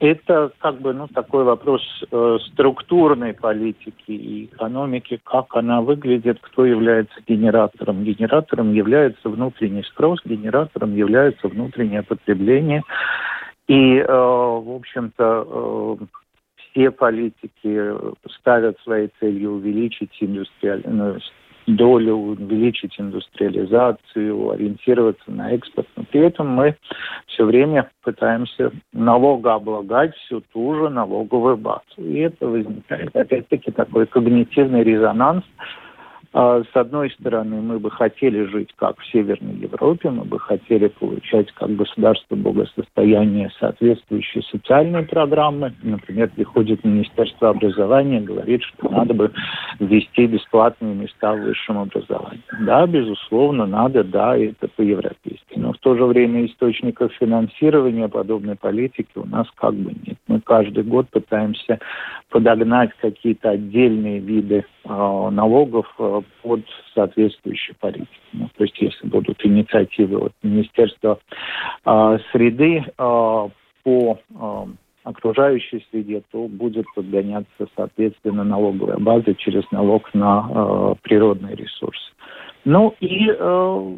это 0.00 0.50
как 0.58 0.80
бы 0.80 0.94
ну, 0.94 1.08
такой 1.08 1.44
вопрос 1.44 1.82
э, 2.10 2.38
структурной 2.46 3.34
политики 3.34 4.10
и 4.10 4.46
экономики, 4.46 5.20
как 5.22 5.54
она 5.54 5.82
выглядит, 5.82 6.38
кто 6.40 6.64
является 6.64 7.20
генератором. 7.26 8.02
Генератором 8.02 8.72
является 8.72 9.28
внутренний 9.28 9.84
спрос, 9.84 10.20
генератором 10.24 10.96
является 10.96 11.48
внутреннее 11.48 12.02
потребление. 12.02 12.82
И, 13.68 13.98
э, 13.98 14.06
в 14.06 14.74
общем-то, 14.74 15.46
э, 16.00 16.04
все 16.56 16.90
политики 16.90 17.92
ставят 18.38 18.80
своей 18.80 19.10
целью 19.20 19.52
увеличить 19.52 20.16
индустриальность 20.20 21.32
долю, 21.76 22.14
увеличить 22.14 22.98
индустриализацию, 22.98 24.50
ориентироваться 24.50 25.30
на 25.30 25.52
экспорт. 25.52 25.88
Но 25.96 26.04
при 26.04 26.20
этом 26.20 26.48
мы 26.48 26.76
все 27.26 27.44
время 27.44 27.90
пытаемся 28.02 28.72
налогооблагать 28.92 30.14
всю 30.16 30.42
ту 30.52 30.74
же 30.74 30.88
налоговую 30.88 31.56
базу. 31.56 31.82
И 31.96 32.18
это 32.18 32.46
возникает, 32.46 33.14
опять-таки, 33.14 33.70
такой 33.70 34.06
когнитивный 34.06 34.82
резонанс, 34.82 35.44
с 36.32 36.76
одной 36.76 37.10
стороны, 37.10 37.60
мы 37.60 37.80
бы 37.80 37.90
хотели 37.90 38.44
жить 38.44 38.70
как 38.76 39.00
в 39.00 39.06
Северной 39.10 39.54
Европе, 39.54 40.10
мы 40.10 40.24
бы 40.24 40.38
хотели 40.38 40.86
получать 40.86 41.50
как 41.52 41.74
государство 41.74 42.36
благосостояние 42.36 43.50
соответствующие 43.58 44.44
социальные 44.44 45.02
программы. 45.04 45.74
Например, 45.82 46.28
приходит 46.28 46.84
Министерство 46.84 47.48
образования, 47.48 48.20
говорит, 48.20 48.62
что 48.62 48.88
надо 48.90 49.12
бы 49.12 49.32
ввести 49.80 50.26
бесплатные 50.26 50.94
места 50.94 51.34
в 51.34 51.40
высшем 51.40 51.78
образовании. 51.78 52.44
Да, 52.60 52.86
безусловно, 52.86 53.66
надо, 53.66 54.04
да, 54.04 54.36
это 54.36 54.68
по-европейски. 54.68 55.54
Но 55.56 55.72
в 55.72 55.78
то 55.78 55.96
же 55.96 56.04
время 56.04 56.46
источников 56.46 57.12
финансирования 57.14 58.08
подобной 58.08 58.54
политики 58.54 59.10
у 59.16 59.26
нас 59.26 59.48
как 59.56 59.74
бы 59.74 59.92
нет. 60.06 60.16
Мы 60.28 60.40
каждый 60.40 60.84
год 60.84 61.08
пытаемся 61.10 61.80
подогнать 62.30 62.90
какие-то 63.00 63.50
отдельные 63.50 64.20
виды 64.20 64.64
э, 64.84 64.88
налогов 64.88 65.86
э, 65.98 66.19
под 66.42 66.62
соответствующие 66.94 67.74
политики. 67.78 68.08
Ну, 68.32 68.48
то 68.56 68.64
есть 68.64 68.80
если 68.80 69.06
будут 69.06 69.44
инициативы 69.44 70.18
от 70.26 70.32
Министерства 70.42 71.18
э, 71.84 72.18
среды 72.32 72.84
э, 72.86 73.48
по 73.82 74.18
э, 74.30 74.66
окружающей 75.04 75.86
среде, 75.90 76.22
то 76.30 76.46
будет 76.46 76.86
подгоняться, 76.94 77.66
соответственно, 77.76 78.44
налоговая 78.44 78.98
база 78.98 79.34
через 79.34 79.70
налог 79.70 80.12
на 80.14 80.48
э, 80.48 80.94
природные 81.02 81.56
ресурсы. 81.56 82.12
Ну 82.64 82.94
и 83.00 83.30
э, 83.30 83.96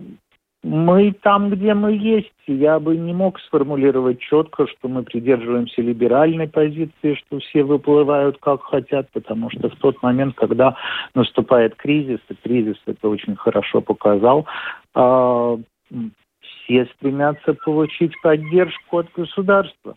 мы 0.63 1.13
там, 1.23 1.51
где 1.51 1.75
мы 1.75 1.93
есть. 1.93 2.33
Я 2.47 2.79
бы 2.79 2.97
не 2.97 3.13
мог 3.13 3.41
сформулировать 3.41 4.21
четко, 4.21 4.67
что 4.69 4.89
мы 4.89 5.03
придерживаемся 5.03 5.83
либеральной 5.83 6.49
позиции, 6.49 7.15
что 7.15 7.41
все 7.41 7.65
выплывают 7.65 8.39
как 8.41 8.63
хотят, 8.63 9.11
потому 9.13 9.51
что 9.51 9.69
в 9.69 9.77
тот 9.77 10.01
момент, 10.03 10.37
когда 10.37 10.77
наступает 11.15 11.75
кризис, 11.75 12.21
и 12.29 12.35
кризис 12.35 12.77
это 12.87 13.09
очень 13.09 13.35
хорошо 13.35 13.81
показал, 13.81 14.47
э, 14.95 15.57
все 16.65 16.87
стремятся 16.97 17.55
получить 17.55 18.13
поддержку 18.23 18.99
от 18.99 19.13
государства. 19.13 19.97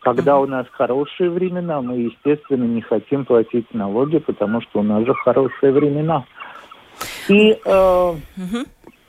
Когда 0.00 0.38
у 0.38 0.46
нас 0.46 0.66
хорошие 0.72 1.30
времена, 1.30 1.80
мы, 1.80 1.96
естественно, 1.96 2.64
не 2.64 2.82
хотим 2.82 3.24
платить 3.24 3.72
налоги, 3.72 4.18
потому 4.18 4.60
что 4.60 4.80
у 4.80 4.82
нас 4.82 5.06
же 5.06 5.14
хорошие 5.14 5.72
времена. 5.72 6.26
И, 7.28 7.56
э, 7.64 8.12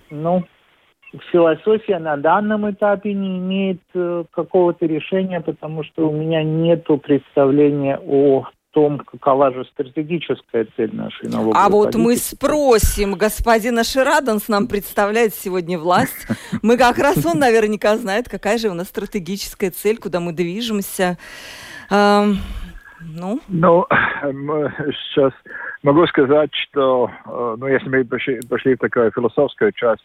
ну, 0.10 0.43
философия 1.32 1.99
на 1.99 2.17
данном 2.17 2.69
этапе 2.69 3.13
не 3.13 3.38
имеет 3.38 3.82
э, 3.93 4.23
какого-то 4.32 4.86
решения, 4.86 5.41
потому 5.41 5.84
что 5.84 6.10
у 6.10 6.12
меня 6.12 6.43
нет 6.43 6.86
представления 7.04 7.99
о 8.04 8.45
том, 8.71 8.99
какова 8.99 9.54
же 9.54 9.63
стратегическая 9.65 10.67
цель 10.75 10.93
нашей 10.93 11.30
налоговой 11.30 11.54
А 11.56 11.69
вот 11.69 11.93
политики. 11.93 12.01
мы 12.01 12.15
спросим, 12.17 13.13
господина 13.13 13.84
Шираданс 13.86 14.49
нам 14.49 14.67
представляет 14.67 15.34
сегодня 15.34 15.80
власть. 15.80 16.28
Мы 16.62 16.78
как 16.78 16.97
раз 16.97 17.25
он 17.25 17.39
наверняка 17.39 17.95
знает, 17.97 18.28
какая 18.30 18.58
же 18.58 18.67
у 18.67 18.73
нас 18.73 18.88
стратегическая 18.88 19.71
цель, 19.71 19.97
куда 19.97 20.19
мы 20.19 20.34
движемся. 20.34 21.17
ну? 21.89 23.39
Ну, 23.47 23.88
сейчас 23.89 25.32
могу 25.84 26.06
сказать, 26.08 26.49
что, 26.54 27.10
э, 27.25 27.56
ну, 27.58 27.67
если 27.67 27.88
мы 27.88 28.04
пошли, 28.04 28.41
пошли 28.49 28.75
в 28.75 28.80
такую 28.80 29.12
философскую 29.12 29.71
часть, 29.71 30.04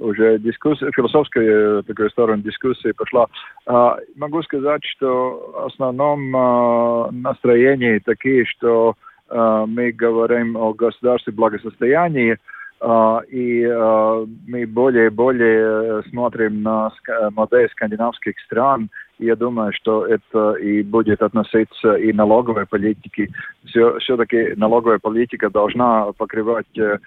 уже 0.00 0.38
дискуссия, 0.38 0.90
философская 0.94 1.82
такая 1.82 2.08
сторона 2.08 2.42
дискуссии 2.42 2.92
пошла. 2.92 3.26
А, 3.66 3.98
могу 4.16 4.42
сказать, 4.42 4.82
что 4.84 5.52
в 5.54 5.66
основном 5.66 6.34
а, 6.36 7.10
настроении 7.12 7.98
такие, 7.98 8.44
что 8.46 8.94
а, 9.28 9.66
мы 9.66 9.92
говорим 9.92 10.56
о 10.56 10.72
государстве 10.72 11.32
благосостоянии, 11.32 12.38
и 12.82 13.62
uh, 13.62 14.26
мы 14.46 14.66
более 14.66 15.08
и 15.08 15.10
более 15.10 16.02
смотрим 16.04 16.62
на 16.62 16.90
модель 17.30 17.68
скандинавских 17.70 18.38
стран, 18.40 18.88
я 19.20 19.36
думаю, 19.36 19.72
что 19.74 20.06
это 20.06 20.52
и 20.54 20.82
будет 20.82 21.20
относиться 21.20 21.94
и 21.94 22.12
налоговой 22.12 22.66
политики. 22.66 23.30
Все, 23.66 23.98
все-таки 23.98 24.54
налоговая 24.56 24.98
политика 24.98 25.50
должна 25.50 26.12
покрывать, 26.12 26.78
э, 26.78 26.98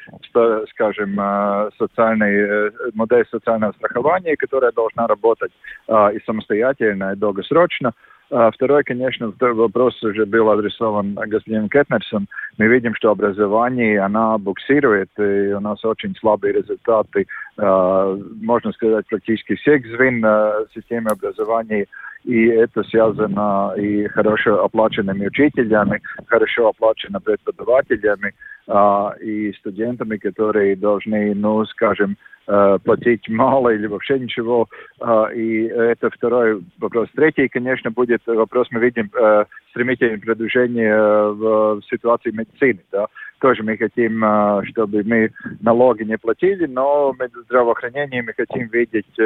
скажем, 0.69 1.19
э, 1.19 1.69
социальный, 1.79 2.35
э, 2.35 2.71
модель 2.93 3.25
социального 3.31 3.73
страхования, 3.73 4.35
которая 4.37 4.71
должна 4.71 5.07
работать 5.07 5.51
и 5.89 6.19
самостоятельно, 6.25 7.13
и 7.13 7.15
долгосрочно. 7.15 7.93
А 8.35 8.49
второй, 8.49 8.83
конечно, 8.83 9.31
вопрос 9.39 10.01
уже 10.01 10.25
был 10.25 10.49
адресован 10.49 11.13
господину 11.13 11.69
Кетнерсон. 11.69 12.27
Мы 12.57 12.65
видим, 12.65 12.95
что 12.95 13.11
образование, 13.11 13.99
она 13.99 14.39
буксирует, 14.39 15.09
и 15.19 15.53
у 15.53 15.59
нас 15.59 15.85
очень 15.85 16.15
слабые 16.15 16.53
результаты, 16.53 17.27
а, 17.57 18.17
можно 18.41 18.71
сказать, 18.71 19.05
практически 19.05 19.53
всех 19.53 19.85
звен 19.85 20.25
системы 20.73 21.11
образования 21.11 21.85
и 22.23 22.45
это 22.45 22.83
связано 22.83 23.73
и 23.77 24.07
хорошо 24.07 24.63
оплаченными 24.63 25.27
учителями, 25.27 26.01
хорошо 26.27 26.69
оплаченными 26.69 27.21
преподавателями, 27.23 28.33
а, 28.67 29.13
и 29.21 29.51
студентами, 29.53 30.17
которые 30.17 30.75
должны, 30.77 31.35
ну, 31.35 31.65
скажем, 31.65 32.15
э, 32.47 32.77
платить 32.83 33.27
мало 33.27 33.69
или 33.69 33.87
вообще 33.87 34.19
ничего. 34.19 34.69
А, 35.01 35.27
и 35.33 35.63
это 35.63 36.09
второй 36.09 36.61
вопрос. 36.79 37.09
Третий, 37.13 37.49
конечно, 37.49 37.91
будет 37.91 38.21
вопрос, 38.25 38.67
мы 38.71 38.79
видим 38.79 39.09
э, 39.13 39.45
стремительное 39.71 40.17
продвижение 40.17 40.95
в 40.95 41.81
ситуации 41.89 42.31
медицины. 42.31 42.79
Да? 42.91 43.07
Тоже 43.39 43.63
мы 43.63 43.75
хотим, 43.75 44.23
э, 44.23 44.61
чтобы 44.67 45.03
мы 45.03 45.31
налоги 45.59 46.03
не 46.03 46.17
платили, 46.17 46.65
но 46.65 47.13
здравоохранение 47.45 48.23
мы 48.23 48.31
хотим 48.31 48.67
видеть 48.67 49.19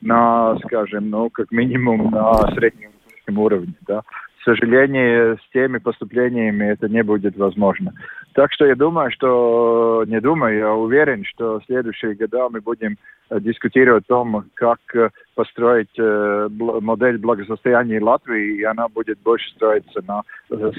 на, 0.00 0.56
скажем, 0.64 1.10
ну, 1.10 1.30
как 1.30 1.50
минимум 1.50 2.10
на 2.10 2.34
среднем 2.54 2.90
уровне. 3.28 3.74
Да? 3.86 4.02
сожалению, 4.46 5.38
с 5.38 5.52
теми 5.52 5.78
поступлениями 5.78 6.66
это 6.66 6.88
не 6.88 7.02
будет 7.02 7.36
возможно. 7.36 7.92
Так 8.36 8.52
что 8.52 8.66
я 8.66 8.74
думаю, 8.74 9.10
что, 9.12 10.04
не 10.06 10.20
думаю, 10.20 10.58
я 10.58 10.70
уверен, 10.70 11.24
что 11.24 11.58
в 11.58 11.64
следующие 11.64 12.14
годы 12.14 12.36
мы 12.50 12.60
будем 12.60 12.98
э, 13.30 13.40
дискутировать 13.40 14.04
о 14.04 14.08
том, 14.08 14.44
как 14.52 14.78
э, 14.94 15.08
построить 15.34 15.98
э, 15.98 16.48
модель 16.50 17.16
благосостояния 17.16 17.98
Латвии, 17.98 18.58
и 18.58 18.62
она 18.62 18.88
будет 18.88 19.18
больше 19.20 19.48
строиться 19.52 20.02
на 20.06 20.20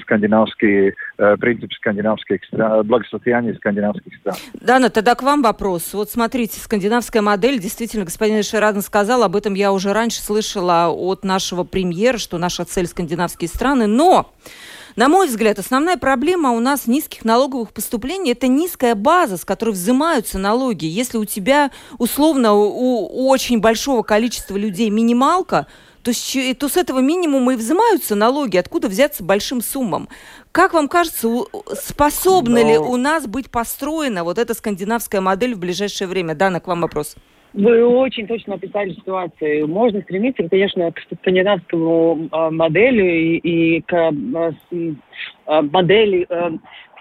скандинавские 0.02 0.94
принципы 1.40 1.74
скандинавских 1.74 2.44
стран, 2.44 2.86
благосостояния 2.86 3.54
скандинавских 3.54 4.14
стран. 4.18 4.36
Дана, 4.54 4.88
тогда 4.88 5.16
к 5.16 5.24
вам 5.24 5.42
вопрос. 5.42 5.92
Вот 5.94 6.10
смотрите, 6.10 6.60
скандинавская 6.60 7.22
модель, 7.22 7.58
действительно, 7.58 8.04
господин 8.04 8.44
Шераден 8.44 8.82
сказал, 8.82 9.24
об 9.24 9.34
этом 9.34 9.54
я 9.54 9.72
уже 9.72 9.92
раньше 9.92 10.20
слышала 10.20 10.90
от 10.90 11.24
нашего 11.24 11.64
премьера, 11.64 12.18
что 12.18 12.38
наша 12.38 12.64
цель 12.64 12.86
скандинавские 12.86 13.48
страны, 13.48 13.88
но 13.88 14.32
на 14.98 15.08
мой 15.08 15.28
взгляд, 15.28 15.60
основная 15.60 15.96
проблема 15.96 16.50
у 16.50 16.58
нас 16.58 16.88
низких 16.88 17.24
налоговых 17.24 17.72
поступлений– 17.72 18.30
это 18.32 18.48
низкая 18.48 18.96
база, 18.96 19.36
с 19.36 19.44
которой 19.44 19.70
взимаются 19.70 20.38
налоги. 20.38 20.86
Если 20.86 21.18
у 21.18 21.24
тебя, 21.24 21.70
условно, 21.98 22.54
у, 22.54 23.28
очень 23.28 23.60
большого 23.60 24.02
количества 24.02 24.56
людей 24.56 24.90
минималка, 24.90 25.68
то 26.02 26.12
с, 26.12 26.36
то 26.58 26.68
с 26.68 26.76
этого 26.76 26.98
минимума 26.98 27.52
и 27.52 27.56
взимаются 27.56 28.16
налоги. 28.16 28.56
Откуда 28.56 28.88
взяться 28.88 29.22
большим 29.22 29.62
суммам? 29.62 30.08
Как 30.50 30.72
вам 30.72 30.88
кажется, 30.88 31.28
способна 31.80 32.60
Но... 32.60 32.68
ли 32.68 32.78
у 32.78 32.96
нас 32.96 33.28
быть 33.28 33.52
построена 33.52 34.24
вот 34.24 34.36
эта 34.36 34.52
скандинавская 34.52 35.20
модель 35.20 35.54
в 35.54 35.60
ближайшее 35.60 36.08
время? 36.08 36.34
Дана, 36.34 36.58
к 36.58 36.66
вам 36.66 36.80
вопрос. 36.80 37.14
Вы 37.54 37.84
очень 37.84 38.26
точно 38.26 38.54
описали 38.54 38.92
ситуацию. 38.92 39.66
Можно 39.68 40.02
стремиться, 40.02 40.46
конечно, 40.48 40.92
к 40.92 41.00
скандинавскому 41.20 42.28
э, 42.30 42.50
моделю 42.50 43.04
и, 43.04 43.36
и 43.38 43.80
к 43.82 43.94
э, 43.94 45.62
модели 45.62 46.26
э, 46.28 46.50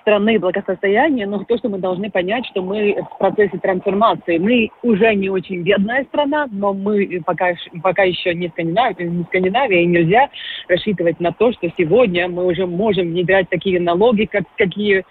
страны 0.07 0.39
благосостояния, 0.39 1.27
но 1.27 1.43
то, 1.43 1.57
что 1.57 1.67
мы 1.67 1.79
должны 1.79 2.09
понять, 2.09 2.45
что 2.45 2.61
мы 2.61 2.95
в 2.95 3.17
процессе 3.17 3.57
трансформации. 3.57 4.37
Мы 4.37 4.69
уже 4.81 5.13
не 5.13 5.29
очень 5.29 5.63
бедная 5.63 6.05
страна, 6.05 6.47
но 6.49 6.73
мы 6.73 7.21
пока, 7.25 7.53
пока 7.83 8.03
еще 8.03 8.33
не 8.33 8.47
Скандинавия, 8.47 9.05
не 9.05 9.25
Скандинавия, 9.25 9.81
и 9.81 9.85
нельзя 9.85 10.29
рассчитывать 10.69 11.19
на 11.19 11.33
то, 11.33 11.51
что 11.51 11.69
сегодня 11.77 12.29
мы 12.29 12.45
уже 12.45 12.65
можем 12.65 13.09
внедрять 13.09 13.49
такие 13.49 13.81
налоги, 13.81 14.23
как, 14.31 14.43
какие, 14.57 15.03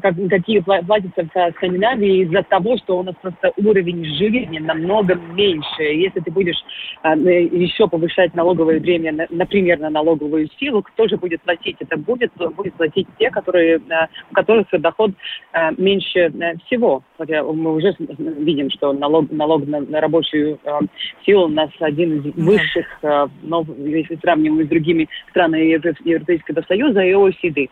как, 0.00 0.14
какие 0.28 0.60
платятся 0.60 1.28
в 1.34 1.52
Скандинавии 1.56 2.24
из-за 2.24 2.42
того, 2.42 2.76
что 2.78 2.98
у 2.98 3.02
нас 3.02 3.14
просто 3.20 3.52
уровень 3.56 4.04
жизни 4.04 4.58
намного 4.58 5.14
меньше. 5.14 5.82
Если 5.82 6.20
ты 6.20 6.30
будешь 6.30 6.62
а, 7.02 7.16
еще 7.16 7.88
повышать 7.88 8.34
налоговое 8.34 8.80
время, 8.80 9.26
например, 9.30 9.78
на 9.78 9.90
налоговую 9.90 10.48
силу, 10.58 10.82
кто 10.82 11.08
же 11.08 11.16
будет 11.16 11.42
платить? 11.42 11.76
Это 11.80 11.96
будет, 11.96 12.32
будет 12.56 12.74
платить 12.74 13.08
те, 13.18 13.30
которые 13.30 13.80
Э, 13.94 14.06
у 14.30 14.34
которых 14.34 14.66
доход 14.72 15.12
э, 15.52 15.70
меньше 15.76 16.18
э, 16.18 16.56
всего. 16.66 17.02
Хотя 17.18 17.42
мы 17.42 17.74
уже 17.74 17.94
видим, 17.98 18.70
что 18.70 18.92
налог, 18.92 19.30
налог 19.30 19.66
на, 19.66 19.80
на 19.80 20.00
рабочую 20.00 20.58
силу 21.24 21.46
у 21.46 21.48
нас 21.48 21.70
один 21.80 22.20
из 22.20 22.34
высших, 22.34 22.86
но 23.42 23.64
если 23.78 24.16
сравниваем 24.16 24.66
с 24.66 24.68
другими 24.68 25.08
странами 25.30 25.78
Европейского 26.08 26.62
Союза 26.66 27.00
и 27.00 27.12
ОСД. 27.12 27.70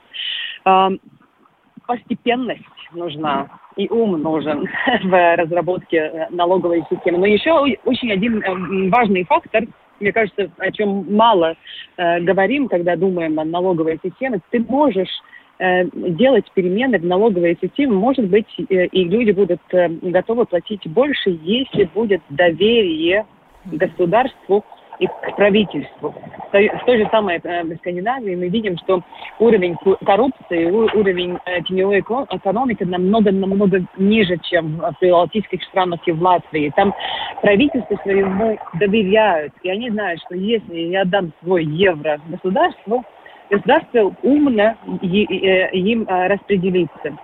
Постепенность 1.87 2.63
нужна 2.93 3.49
и 3.77 3.89
ум 3.89 4.21
нужен 4.21 4.69
в 5.05 5.37
разработке 5.37 5.97
э, 5.97 6.27
налоговой 6.31 6.85
системы. 6.91 7.19
Но 7.19 7.27
еще 7.27 7.53
очень 7.85 8.13
один 8.13 8.43
э, 8.43 8.91
важный 8.91 9.25
фактор, 9.25 9.65
мне 10.01 10.13
кажется, 10.13 10.51
о 10.59 10.73
чем 10.73 11.15
мало 11.15 11.55
э, 11.97 12.21
говорим, 12.21 12.69
когда 12.69 12.97
думаем 12.97 13.39
о 13.39 13.45
налоговой 13.45 13.99
системе, 14.03 14.41
ты 14.51 14.61
можешь 14.61 15.23
э, 15.59 15.85
делать 15.93 16.51
перемены 16.55 16.99
в 16.99 17.05
налоговой 17.05 17.59
системе, 17.61 17.93
может 17.93 18.27
быть, 18.29 18.53
и 18.57 19.05
люди 19.05 19.31
будут 19.31 19.61
готовы 19.71 20.47
платить 20.47 20.87
больше, 20.87 21.39
если 21.43 21.85
будет 21.85 22.23
доверие 22.29 23.27
государству 23.65 24.65
и 24.99 25.07
к 25.07 25.37
правительству. 25.37 26.15
В 26.53 26.85
той 26.85 26.99
же 26.99 27.09
самой 27.11 27.41
э, 27.43 27.77
Скандинавии 27.77 28.37
мы 28.37 28.49
видим, 28.49 28.77
что 28.79 29.03
уровень 29.39 29.77
коррупции, 30.05 30.71
уровень 30.71 31.39
э, 31.47 31.63
теневой 31.63 32.01
экономики 32.01 32.85
намного-намного 32.85 33.85
ниже, 33.97 34.39
чем 34.43 34.77
в 34.77 34.93
прибалтийских 35.01 35.63
странах 35.65 36.01
и 36.07 36.13
в 36.13 36.23
Латвии. 36.23 36.73
Там 36.77 36.95
правительство 37.41 37.97
своему 38.03 38.59
доверяют, 38.75 39.53
и 39.63 39.71
они 39.71 39.91
знают, 39.91 40.21
что 40.27 40.35
если 40.35 40.79
я 40.79 41.05
дам 41.05 41.33
свой 41.43 41.65
евро 41.65 42.21
государству, 42.29 43.03
государство 43.51 44.15
умно 44.23 44.77
э, 45.03 45.71
им 45.73 46.07
распределится 46.07 47.17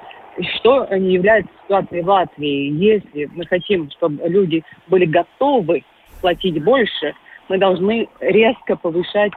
что 0.61 0.87
не 0.97 1.15
является 1.15 1.51
ситуацией 1.65 2.03
в 2.03 2.09
Латвии. 2.09 2.71
Если 2.71 3.29
мы 3.35 3.45
хотим, 3.47 3.91
чтобы 3.91 4.23
люди 4.29 4.63
были 4.87 5.05
готовы 5.05 5.83
платить 6.21 6.63
больше, 6.63 7.13
мы 7.49 7.59
должны 7.59 8.09
резко 8.21 8.77
повышать 8.77 9.33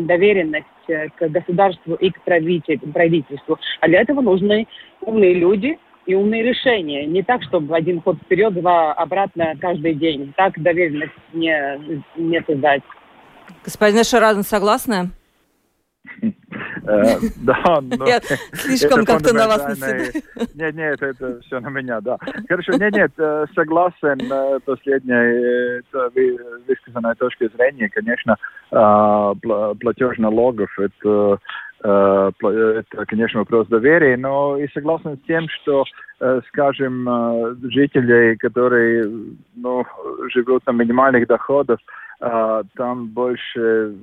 доверенность 0.00 0.66
э, 0.88 1.08
к 1.08 1.28
государству 1.28 1.94
и 1.94 2.10
к 2.10 2.20
правительству. 2.22 3.58
А 3.80 3.88
для 3.88 4.00
этого 4.02 4.20
нужны 4.20 4.66
умные 5.00 5.34
люди 5.34 5.78
и 6.06 6.14
умные 6.14 6.42
решения. 6.42 7.06
Не 7.06 7.22
так, 7.22 7.42
чтобы 7.44 7.76
один 7.76 8.00
ход 8.02 8.16
вперед, 8.18 8.54
два 8.54 8.92
обратно 8.92 9.54
каждый 9.60 9.94
день. 9.94 10.32
Так 10.36 10.60
доверенность 10.60 11.12
не, 11.32 12.02
не 12.16 12.42
создать. 12.42 12.82
Господин 13.64 14.04
Шарадин, 14.04 14.42
согласна? 14.42 15.10
Э, 16.84 17.18
да, 17.36 17.80
но... 17.80 18.06
Я 18.06 18.20
слишком 18.52 19.04
как-то 19.04 19.34
на 19.34 19.46
вас 19.46 19.78
Нет, 20.54 20.74
нет, 20.74 21.02
это 21.02 21.40
все 21.42 21.60
на 21.60 21.68
меня, 21.68 22.00
да. 22.00 22.18
Хорошо, 22.48 22.72
нет, 22.72 22.92
нет, 22.94 23.12
э, 23.18 23.46
согласен, 23.54 24.20
э, 24.30 24.58
последняя 24.64 25.82
высказанная 26.66 27.14
точка 27.14 27.48
зрения, 27.56 27.88
конечно, 27.88 28.36
платеж 28.70 30.18
налогов, 30.18 30.70
это 30.78 31.38
это, 31.84 33.06
конечно, 33.08 33.40
вопрос 33.40 33.66
доверия, 33.66 34.16
но 34.16 34.56
и 34.56 34.68
согласен 34.72 35.16
с 35.16 35.26
тем, 35.26 35.48
что, 35.48 35.82
скажем, 36.46 37.56
жители, 37.72 38.36
которые 38.36 39.04
ну, 39.56 39.84
живут 40.32 40.64
на 40.64 40.70
минимальных 40.70 41.26
доходах, 41.26 41.80
там 42.76 43.08
больше 43.08 43.94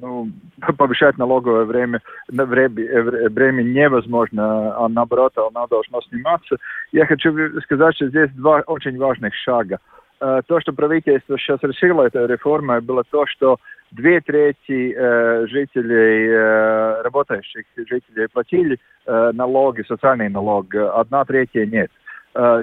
ну, 0.00 0.30
повышать 0.78 1.18
налоговое 1.18 1.64
время, 1.64 2.00
время, 2.28 3.28
время 3.28 3.62
невозможно, 3.62 4.76
а 4.76 4.88
наоборот, 4.88 5.32
оно 5.36 5.66
должно 5.66 6.00
сниматься. 6.02 6.56
Я 6.92 7.06
хочу 7.06 7.32
сказать, 7.62 7.96
что 7.96 8.08
здесь 8.08 8.30
два 8.32 8.60
очень 8.66 8.96
важных 8.98 9.34
шага. 9.34 9.80
То, 10.18 10.60
что 10.60 10.72
правительство 10.72 11.36
сейчас 11.36 11.58
решило, 11.62 12.04
эта 12.04 12.24
реформа, 12.24 12.80
было 12.80 13.04
то, 13.10 13.26
что 13.26 13.58
две 13.90 14.20
трети 14.20 14.94
э, 14.96 15.46
жителей, 15.46 16.28
э, 16.28 17.02
работающих 17.02 17.64
жителей 17.76 18.28
платили 18.32 18.78
э, 19.06 19.30
налоги, 19.34 19.84
социальный 19.86 20.28
налог, 20.28 20.74
одна 20.74 21.24
третья 21.24 21.66
нет. 21.66 21.90
Э, 21.90 22.05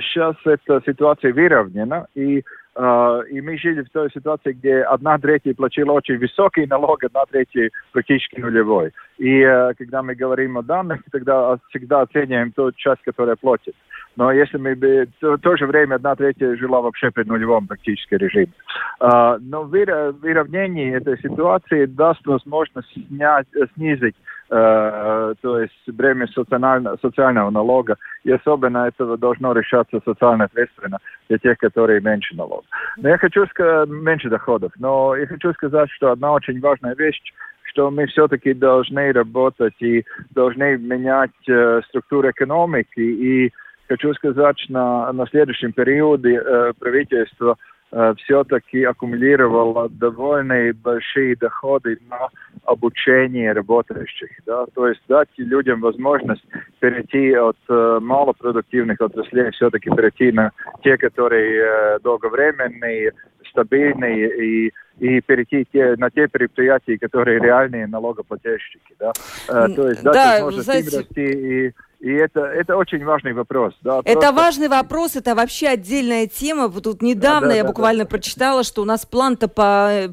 сейчас 0.02 0.36
эта 0.46 0.82
ситуация 0.86 1.34
выровнена, 1.34 2.08
и 2.16 2.44
Uh, 2.76 3.22
и 3.30 3.40
мы 3.40 3.56
жили 3.56 3.84
в 3.84 3.90
той 3.92 4.10
ситуации, 4.12 4.54
где 4.54 4.82
одна 4.82 5.20
третья 5.20 5.54
платила 5.54 5.92
очень 5.92 6.18
высокий 6.18 6.66
налог, 6.66 7.04
одна 7.04 7.24
третья 7.30 7.70
практически 7.92 8.40
нулевой. 8.40 8.92
И 9.20 9.42
uh, 9.42 9.76
когда 9.78 10.02
мы 10.02 10.16
говорим 10.16 10.58
о 10.58 10.64
данных, 10.64 11.02
тогда 11.12 11.60
всегда 11.70 12.02
оцениваем 12.02 12.52
ту 12.52 12.72
часть, 12.72 13.04
которая 13.04 13.36
платит. 13.36 13.76
Но 14.16 14.32
если 14.32 14.58
мы 14.58 14.76
бы 14.76 15.08
в 15.22 15.38
то 15.38 15.56
же 15.56 15.68
время 15.68 15.96
одна 15.96 16.16
третья 16.16 16.56
жила 16.56 16.82
вообще 16.82 17.12
при 17.12 17.24
нулевом 17.26 17.68
практически 17.68 18.16
режиме. 18.16 18.54
Uh, 19.00 19.38
но 19.40 19.66
выровнение 19.66 20.96
этой 20.96 21.20
ситуации 21.20 21.86
даст 21.86 22.26
возможность 22.26 22.92
снять, 23.08 23.46
снизить 23.76 24.16
Э, 24.43 24.43
то 24.54 25.60
есть 25.60 25.74
бремя 25.88 26.28
социально, 26.28 26.96
социального 27.02 27.50
налога, 27.50 27.98
и 28.24 28.32
особенно 28.32 28.88
это 28.88 29.18
должно 29.18 29.54
решаться 29.54 30.00
социально 30.06 30.46
ответственно 30.46 31.00
для 31.28 31.38
тех, 31.40 31.58
которые 31.58 32.02
меньше 32.02 32.36
налогов. 32.36 32.66
Но 32.98 33.10
я 33.10 33.18
хочу 33.18 33.46
сказать, 33.48 33.90
меньше 33.90 34.30
доходов, 34.30 34.72
но 34.78 35.16
я 35.16 35.26
хочу 35.26 35.54
сказать, 35.54 35.90
что 35.92 36.12
одна 36.12 36.34
очень 36.34 36.60
важная 36.60 36.96
вещь, 36.96 37.20
что 37.64 37.90
мы 37.90 38.06
все-таки 38.08 38.54
должны 38.54 39.12
работать 39.12 39.74
и 39.80 40.06
должны 40.32 40.78
менять 40.78 41.32
э, 41.48 41.82
структуру 41.88 42.30
экономики. 42.30 43.00
И 43.00 43.52
хочу 43.88 44.14
сказать, 44.14 44.60
что 44.60 44.74
на, 44.74 45.14
на 45.14 45.26
следующем 45.28 45.72
периоде 45.72 46.36
э, 46.36 46.74
правительство 46.80 47.58
Э, 47.58 47.73
все-таки 48.18 48.84
аккумулировала 48.84 49.90
довольно 49.90 50.74
большие 50.74 51.36
доходы 51.36 52.00
на 52.10 52.30
обучение 52.66 53.52
работающих. 53.52 54.30
Да? 54.46 54.66
То 54.74 54.88
есть 54.88 55.02
дать 55.08 55.30
людям 55.38 55.82
возможность 55.82 56.44
перейти 56.80 57.34
от 57.34 57.58
э, 57.70 58.00
малопродуктивных 58.02 59.00
отраслей, 59.02 59.52
все-таки 59.52 59.90
перейти 59.90 60.32
на 60.32 60.52
те, 60.84 60.98
которые 60.98 61.64
э, 61.64 62.00
долговременные, 62.04 63.12
стабильные 63.50 64.68
и 64.68 64.74
и 65.00 65.22
перейти 65.22 65.66
те, 65.74 65.96
на 65.98 66.12
те 66.12 66.28
предприятия, 66.28 66.98
которые 67.00 67.40
реальные 67.40 67.88
налогоплательщики. 67.88 68.96
Да? 69.00 69.12
То 69.48 69.90
есть 69.90 70.04
дать 70.04 70.14
да, 70.14 70.34
возможность 70.34 70.66
знаете... 70.66 70.90
им 70.90 71.00
расти 71.00 71.68
и 71.68 71.74
и 72.04 72.12
это, 72.12 72.42
это 72.42 72.76
очень 72.76 73.06
важный 73.06 73.32
вопрос. 73.32 73.74
Да, 73.82 74.00
это 74.00 74.20
просто... 74.20 74.34
важный 74.34 74.68
вопрос, 74.68 75.16
это 75.16 75.36
вообще 75.36 75.70
отдельная 75.70 76.28
тема. 76.28 76.68
Вот 76.68 76.84
тут 76.84 77.02
недавно 77.02 77.48
да, 77.48 77.54
да, 77.54 77.56
я 77.56 77.64
да, 77.64 77.70
буквально 77.70 78.04
да. 78.04 78.10
прочитала, 78.10 78.64
что 78.64 78.82
у 78.82 78.86
нас 78.86 79.06
план-то 79.06 79.48
по 79.48 79.90
э, 79.90 80.10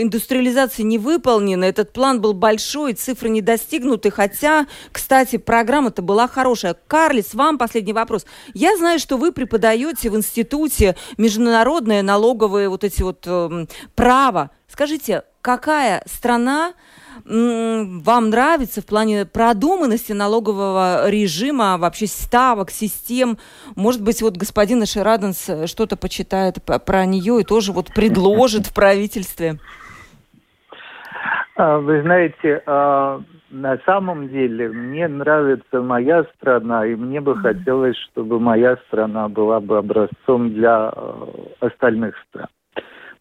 индустриализации 0.00 0.82
не 0.84 0.96
выполнен. 0.96 1.62
Этот 1.62 1.92
план 1.92 2.22
был 2.22 2.32
большой, 2.32 2.94
цифры 2.94 3.28
не 3.28 3.42
достигнуты. 3.42 4.10
Хотя, 4.10 4.66
кстати, 4.90 5.36
программа-то 5.36 6.00
была 6.00 6.28
хорошая. 6.28 6.76
Карлис, 6.86 7.34
вам 7.34 7.58
последний 7.58 7.92
вопрос. 7.92 8.24
Я 8.54 8.74
знаю, 8.78 8.98
что 8.98 9.18
вы 9.18 9.30
преподаете 9.30 10.08
в 10.08 10.16
институте 10.16 10.96
международное 11.18 12.00
налоговое 12.00 12.70
вот 12.70 12.84
эти 12.84 13.02
вот 13.02 13.22
э, 13.26 13.66
право. 13.94 14.50
Скажите, 14.66 15.24
какая 15.42 16.02
страна 16.06 16.72
вам 17.24 18.30
нравится 18.30 18.80
в 18.80 18.86
плане 18.86 19.26
продуманности 19.26 20.12
налогового 20.12 21.08
режима, 21.08 21.76
вообще 21.78 22.06
ставок, 22.06 22.70
систем? 22.70 23.38
Может 23.76 24.02
быть, 24.02 24.22
вот 24.22 24.36
господин 24.36 24.84
Шираденс 24.86 25.50
что-то 25.66 25.96
почитает 25.96 26.56
про 26.86 27.04
нее 27.04 27.40
и 27.40 27.44
тоже 27.44 27.72
вот 27.72 27.92
предложит 27.94 28.66
в 28.66 28.74
правительстве? 28.74 29.58
А, 31.56 31.78
вы 31.78 32.02
знаете, 32.02 32.62
а, 32.66 33.20
на 33.50 33.78
самом 33.86 34.28
деле 34.28 34.68
мне 34.68 35.06
нравится 35.06 35.80
моя 35.80 36.24
страна, 36.36 36.84
и 36.86 36.96
мне 36.96 37.20
бы 37.20 37.36
хотелось, 37.36 37.96
чтобы 38.10 38.40
моя 38.40 38.76
страна 38.88 39.28
была 39.28 39.60
бы 39.60 39.78
образцом 39.78 40.52
для 40.52 40.88
а, 40.88 41.28
остальных 41.60 42.16
стран. 42.28 42.48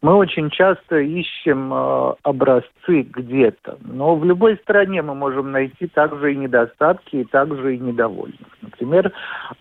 Мы 0.04 0.16
очень 0.16 0.50
часто 0.50 0.98
ищем 0.98 1.74
э, 1.74 2.16
образцы 2.24 3.04
где-то, 3.04 3.78
но 3.80 4.18
в 4.18 4.26
любой 4.26 4.58
стране 4.58 5.02
мы 5.02 5.16
можем 5.16 5.54
найти 5.54 5.88
также 5.88 6.34
и 6.34 6.36
недостатки, 6.36 7.16
и 7.16 7.24
также 7.24 7.78
и 7.78 7.80
недовольных. 7.80 8.46
Например, 8.62 9.14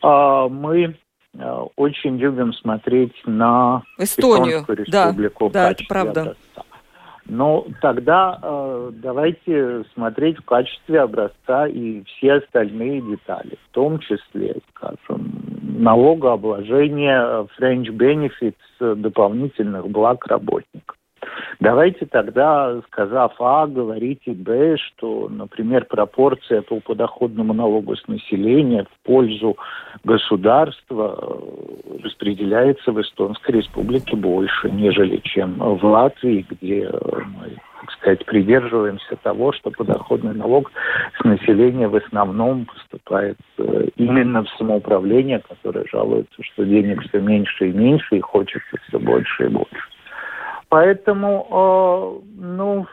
э, 0.03 0.49
мы 0.51 0.97
э, 1.35 1.57
очень 1.77 2.17
любим 2.17 2.53
смотреть 2.55 3.15
на 3.25 3.85
Эстонию, 3.99 4.65
республику 4.67 5.49
да, 5.51 5.67
да, 5.67 5.71
это 5.71 5.85
правда. 5.89 6.21
Образца. 6.23 6.72
Но 7.35 7.67
тогда 7.81 8.39
э, 8.43 8.91
давайте 8.93 9.85
смотреть 9.95 10.37
в 10.37 10.45
качестве 10.45 11.01
образца 11.01 11.67
и 11.67 12.03
все 12.05 12.35
остальные 12.35 13.01
детали, 13.01 13.57
в 13.71 13.75
том 13.75 14.01
числе, 14.01 14.57
скажем, 14.69 15.33
налогообложение 15.63 17.49
French 17.59 17.89
Benefits 17.89 18.95
дополнительных 18.97 19.89
благ 19.89 20.27
работников. 20.27 20.72
Давайте 21.63 22.07
тогда, 22.07 22.81
сказав 22.89 23.35
А, 23.39 23.69
говорите 23.69 24.33
Б, 24.33 24.77
что, 24.79 25.29
например, 25.29 25.85
пропорция 25.85 26.61
по 26.61 26.81
подоходному 26.81 27.53
налогу 27.53 27.95
с 27.95 28.05
населения 28.09 28.83
в 28.83 29.07
пользу 29.07 29.57
государства 30.03 31.17
э, 31.23 32.03
распределяется 32.03 32.91
в 32.91 33.01
Эстонской 33.01 33.53
республике 33.53 34.17
больше, 34.17 34.73
нежели 34.73 35.19
чем 35.19 35.55
в 35.59 35.85
Латвии, 35.85 36.45
где 36.51 36.91
мы 36.91 37.57
так 37.81 37.93
сказать, 37.93 38.27
придерживаемся 38.27 39.15
того, 39.23 39.53
что 39.53 39.71
подоходный 39.71 40.35
налог 40.35 40.73
с 41.21 41.25
населения 41.25 41.87
в 41.87 41.95
основном 41.95 42.67
поступает 42.67 43.39
э, 43.59 43.87
именно 43.95 44.43
в 44.43 44.49
самоуправление, 44.59 45.41
которое 45.49 45.85
жалуется, 45.93 46.43
что 46.43 46.65
денег 46.65 47.03
все 47.03 47.21
меньше 47.21 47.69
и 47.69 47.73
меньше, 47.73 48.17
и 48.17 48.21
хочется 48.21 48.77
все 48.89 48.99
больше 48.99 49.45
и 49.45 49.49
больше. 49.49 49.92
Поэтому, 50.73 51.47
э, 51.51 52.41
ну, 52.41 52.87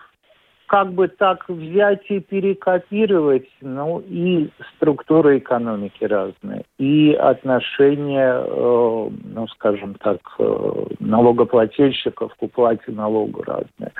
как 0.67 0.91
бы 0.91 1.07
так 1.07 1.47
взять 1.47 2.03
и 2.09 2.19
перекопировать, 2.19 3.47
ну 3.61 4.03
и 4.05 4.49
структура 4.75 5.37
экономики 5.37 6.03
разная, 6.03 6.63
и 6.77 7.13
отношения, 7.13 8.43
э, 8.45 9.09
ну 9.33 9.47
скажем 9.47 9.95
так, 9.95 10.19
э, 10.39 10.85
налогоплательщиков 10.99 12.35
к 12.35 12.43
уплате 12.43 12.91
налогу 12.91 13.43
разные. 13.43 13.93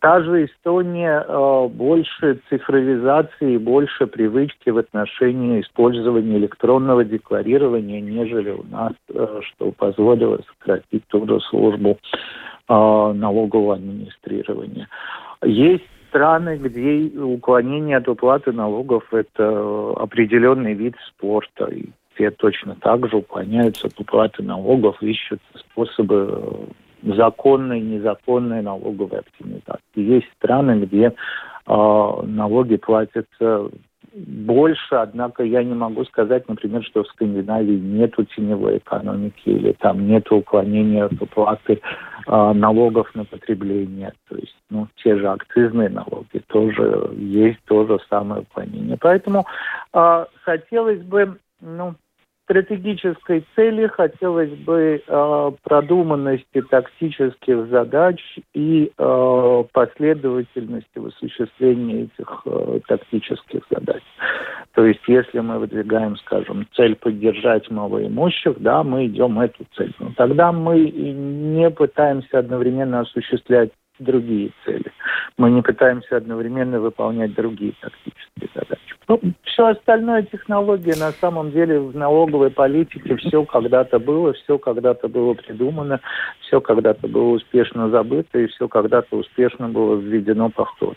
Та 0.00 0.22
же 0.22 0.46
Эстония 0.46 1.22
э, 1.28 1.68
больше 1.68 2.40
цифровизации, 2.48 3.58
больше 3.58 4.06
привычки 4.06 4.70
в 4.70 4.78
отношении 4.78 5.60
использования 5.60 6.38
электронного 6.38 7.04
декларирования, 7.04 8.00
нежели 8.00 8.50
у 8.50 8.64
нас, 8.64 8.94
э, 9.14 9.40
что 9.42 9.72
позволило 9.72 10.40
сократить 10.58 11.06
трудослужбу 11.08 11.90
э, 11.90 12.45
налогового 12.68 13.74
администрирования. 13.74 14.88
Есть 15.44 15.84
страны, 16.08 16.56
где 16.56 17.18
уклонение 17.18 17.98
от 17.98 18.08
уплаты 18.08 18.52
налогов– 18.52 19.04
это 19.12 19.92
определенный 19.96 20.74
вид 20.74 20.94
спорта. 21.08 21.66
И 21.66 21.86
все 22.14 22.30
точно 22.30 22.76
так 22.80 23.08
же 23.08 23.18
уклоняются 23.18 23.88
от 23.88 24.00
уплаты 24.00 24.42
налогов, 24.42 25.02
ищут 25.02 25.40
способы 25.54 26.68
законной, 27.02 27.80
незаконной 27.80 28.62
налоговой 28.62 29.20
оптимизации. 29.20 29.80
Есть 29.94 30.26
страны, 30.38 30.84
где 30.84 31.06
э, 31.06 31.12
налоги 31.66 32.76
платятся 32.76 33.68
больше, 34.16 34.94
однако 34.94 35.42
я 35.42 35.62
не 35.62 35.74
могу 35.74 36.04
сказать, 36.04 36.48
например, 36.48 36.82
что 36.84 37.02
в 37.02 37.08
Скандинавии 37.08 37.76
нет 37.76 38.14
теневой 38.34 38.78
экономики 38.78 39.42
или 39.44 39.72
там 39.72 40.06
нет 40.06 40.30
уклонения 40.32 41.04
от 41.04 41.20
уплаты 41.20 41.80
э, 42.26 42.52
налогов 42.52 43.14
на 43.14 43.24
потребление. 43.24 44.12
То 44.28 44.36
есть, 44.36 44.56
ну, 44.70 44.88
те 44.96 45.16
же 45.16 45.28
акцизные 45.28 45.90
налоги 45.90 46.38
тоже 46.46 47.10
есть 47.16 47.58
то 47.66 47.86
же 47.86 47.98
самое 48.08 48.42
уклонение. 48.42 48.96
Поэтому 48.98 49.44
э, 49.92 50.24
хотелось 50.44 51.02
бы, 51.02 51.36
ну, 51.60 51.94
стратегической 52.46 53.44
цели 53.56 53.88
хотелось 53.88 54.52
бы 54.60 55.02
э, 55.04 55.50
продуманности 55.64 56.62
тактических 56.70 57.66
задач 57.66 58.20
и 58.54 58.92
э, 58.96 59.64
последовательности 59.72 60.96
в 60.98 61.06
осуществлении 61.06 62.04
этих 62.04 62.42
э, 62.46 62.80
тактических 62.86 63.62
задач. 63.68 64.02
То 64.74 64.84
есть, 64.84 65.00
если 65.08 65.40
мы 65.40 65.58
выдвигаем, 65.58 66.16
скажем, 66.18 66.68
цель 66.76 66.94
поддержать 66.94 67.68
малоимущих, 67.68 68.60
да, 68.60 68.84
мы 68.84 69.06
идем 69.06 69.40
эту 69.40 69.64
цель. 69.76 69.92
Но 69.98 70.12
тогда 70.16 70.52
мы 70.52 70.78
не 70.78 71.68
пытаемся 71.70 72.38
одновременно 72.38 73.00
осуществлять 73.00 73.70
другие 73.98 74.52
цели. 74.64 74.92
Мы 75.36 75.50
не 75.50 75.62
пытаемся 75.62 76.18
одновременно 76.18 76.78
выполнять 76.78 77.34
другие 77.34 77.72
тактические 77.80 78.50
задачи. 78.54 78.85
Ну, 79.08 79.20
все 79.44 79.66
остальное 79.66 80.22
технология 80.22 80.96
на 80.96 81.12
самом 81.12 81.52
деле 81.52 81.78
в 81.78 81.94
налоговой 81.94 82.50
политике 82.50 83.16
все 83.16 83.44
когда-то 83.44 84.00
было, 84.00 84.32
все 84.32 84.58
когда-то 84.58 85.08
было 85.08 85.34
придумано, 85.34 86.00
все 86.40 86.60
когда-то 86.60 87.06
было 87.06 87.34
успешно 87.34 87.88
забыто 87.88 88.38
и 88.38 88.48
все 88.48 88.66
когда-то 88.66 89.16
успешно 89.16 89.68
было 89.68 89.96
введено 89.96 90.50
повторно. 90.50 90.96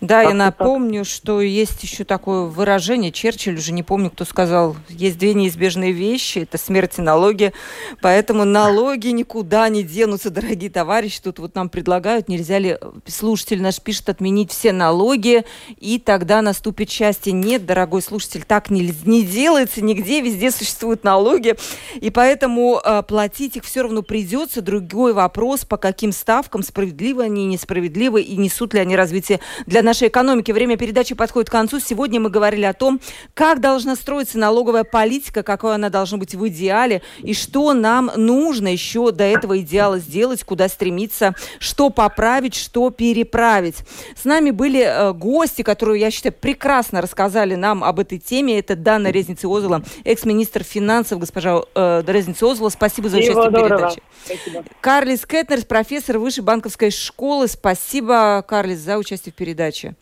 Да, 0.00 0.22
я 0.22 0.34
напомню, 0.34 1.04
так? 1.04 1.12
что 1.12 1.40
есть 1.40 1.82
еще 1.82 2.04
такое 2.04 2.42
выражение, 2.42 3.12
Черчилль 3.12 3.56
уже 3.56 3.72
не 3.72 3.82
помню, 3.82 4.10
кто 4.10 4.24
сказал, 4.24 4.76
есть 4.88 5.18
две 5.18 5.34
неизбежные 5.34 5.92
вещи, 5.92 6.40
это 6.40 6.58
смерть 6.58 6.94
и 6.98 7.02
налоги, 7.02 7.52
поэтому 8.00 8.44
налоги 8.44 9.08
никуда 9.08 9.68
не 9.68 9.82
денутся, 9.82 10.30
дорогие 10.30 10.70
товарищи. 10.70 11.20
Тут 11.22 11.38
вот 11.38 11.54
нам 11.54 11.68
предлагают, 11.68 12.28
нельзя 12.28 12.58
ли, 12.58 12.78
слушатель 13.06 13.60
наш 13.60 13.80
пишет, 13.80 14.08
отменить 14.08 14.52
все 14.52 14.72
налоги, 14.72 15.44
и 15.78 15.98
тогда 15.98 16.42
наступит 16.42 16.90
счастье. 16.90 17.32
Нет, 17.32 17.66
дорогой 17.66 18.02
слушатель, 18.02 18.44
так 18.46 18.70
не, 18.70 18.92
не 19.04 19.22
делается 19.22 19.82
нигде, 19.82 20.20
везде 20.20 20.50
существуют 20.50 21.04
налоги, 21.04 21.56
и 21.96 22.10
поэтому 22.10 22.80
э, 22.84 23.02
платить 23.02 23.56
их 23.56 23.64
все 23.64 23.82
равно 23.82 24.02
придется. 24.02 24.62
Другой 24.62 25.12
вопрос, 25.12 25.64
по 25.64 25.76
каким 25.76 26.12
ставкам, 26.12 26.62
справедливы 26.62 27.24
они, 27.24 27.46
несправедливы, 27.46 28.22
и 28.22 28.36
несут 28.36 28.74
ли 28.74 28.80
они 28.80 28.96
развитие 28.96 29.40
для 29.66 29.82
нашей 29.82 30.08
экономики. 30.08 30.52
Время 30.52 30.76
передачи 30.76 31.14
подходит 31.14 31.48
к 31.48 31.52
концу. 31.52 31.80
Сегодня 31.80 32.20
мы 32.20 32.30
говорили 32.30 32.64
о 32.64 32.72
том, 32.72 33.00
как 33.34 33.60
должна 33.60 33.96
строиться 33.96 34.38
налоговая 34.38 34.84
политика, 34.84 35.42
какой 35.42 35.74
она 35.74 35.90
должна 35.90 36.18
быть 36.18 36.34
в 36.34 36.48
идеале, 36.48 37.02
и 37.20 37.34
что 37.34 37.72
нам 37.72 38.10
нужно 38.16 38.68
еще 38.68 39.12
до 39.12 39.24
этого 39.24 39.58
идеала 39.60 39.98
сделать, 39.98 40.44
куда 40.44 40.68
стремиться, 40.68 41.34
что 41.58 41.90
поправить, 41.90 42.54
что 42.54 42.90
переправить. 42.90 43.76
С 44.20 44.24
нами 44.24 44.50
были 44.50 44.80
э, 44.80 45.12
гости, 45.12 45.62
которые, 45.62 46.00
я 46.00 46.10
считаю, 46.10 46.34
прекрасно 46.34 47.00
рассказали 47.00 47.54
нам 47.54 47.84
об 47.84 48.00
этой 48.00 48.18
теме. 48.18 48.58
Это 48.58 48.76
Дана 48.76 49.10
Резницы-Озола, 49.10 49.82
экс-министр 50.04 50.62
финансов, 50.62 51.18
госпожа 51.18 51.62
э, 51.74 52.02
Резницы-Озола. 52.06 52.70
Спасибо 52.70 53.08
за 53.08 53.18
участие 53.18 53.50
в 53.50 53.52
передаче. 53.52 54.00
Спасибо. 54.24 54.64
Карлис 54.80 55.26
Кетнерс, 55.26 55.64
профессор 55.64 56.18
Высшей 56.18 56.44
банковской 56.44 56.90
школы. 56.90 57.48
Спасибо, 57.48 58.44
Карлис, 58.46 58.78
за 58.78 58.98
участие 58.98 59.32
в 59.32 59.36
передаче. 59.36 59.94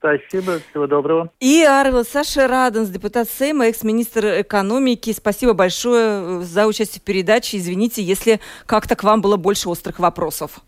Спасибо, 0.00 0.60
всего 0.70 0.86
доброго. 0.86 1.30
И 1.40 1.62
Арвел 1.62 2.06
Саша 2.06 2.48
Раденс, 2.48 2.88
депутат 2.88 3.28
Сейма, 3.28 3.66
экс-министр 3.66 4.40
экономики. 4.40 5.12
Спасибо 5.12 5.52
большое 5.52 6.40
э, 6.40 6.40
за 6.40 6.66
участие 6.66 7.02
в 7.02 7.04
передаче. 7.04 7.58
Извините, 7.58 8.02
если 8.02 8.40
как-то 8.64 8.96
к 8.96 9.04
вам 9.04 9.20
было 9.20 9.36
больше 9.36 9.68
острых 9.68 9.98
вопросов. 9.98 10.60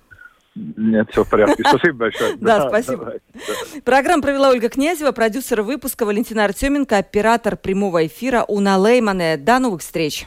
Нет, 0.54 1.08
все 1.10 1.24
в 1.24 1.30
порядке. 1.30 1.64
Спасибо 1.66 1.96
большое. 1.96 2.36
Да, 2.40 2.68
спасибо. 2.68 3.14
Программу 3.84 4.22
провела 4.22 4.50
Ольга 4.50 4.68
Князева, 4.68 5.12
продюсер 5.12 5.62
выпуска 5.62 6.04
Валентина 6.04 6.44
Артеменко, 6.44 6.98
оператор 6.98 7.56
прямого 7.56 8.06
эфира 8.06 8.44
Уна 8.46 8.76
Леймане. 8.76 9.38
До 9.38 9.58
новых 9.60 9.80
встреч. 9.80 10.26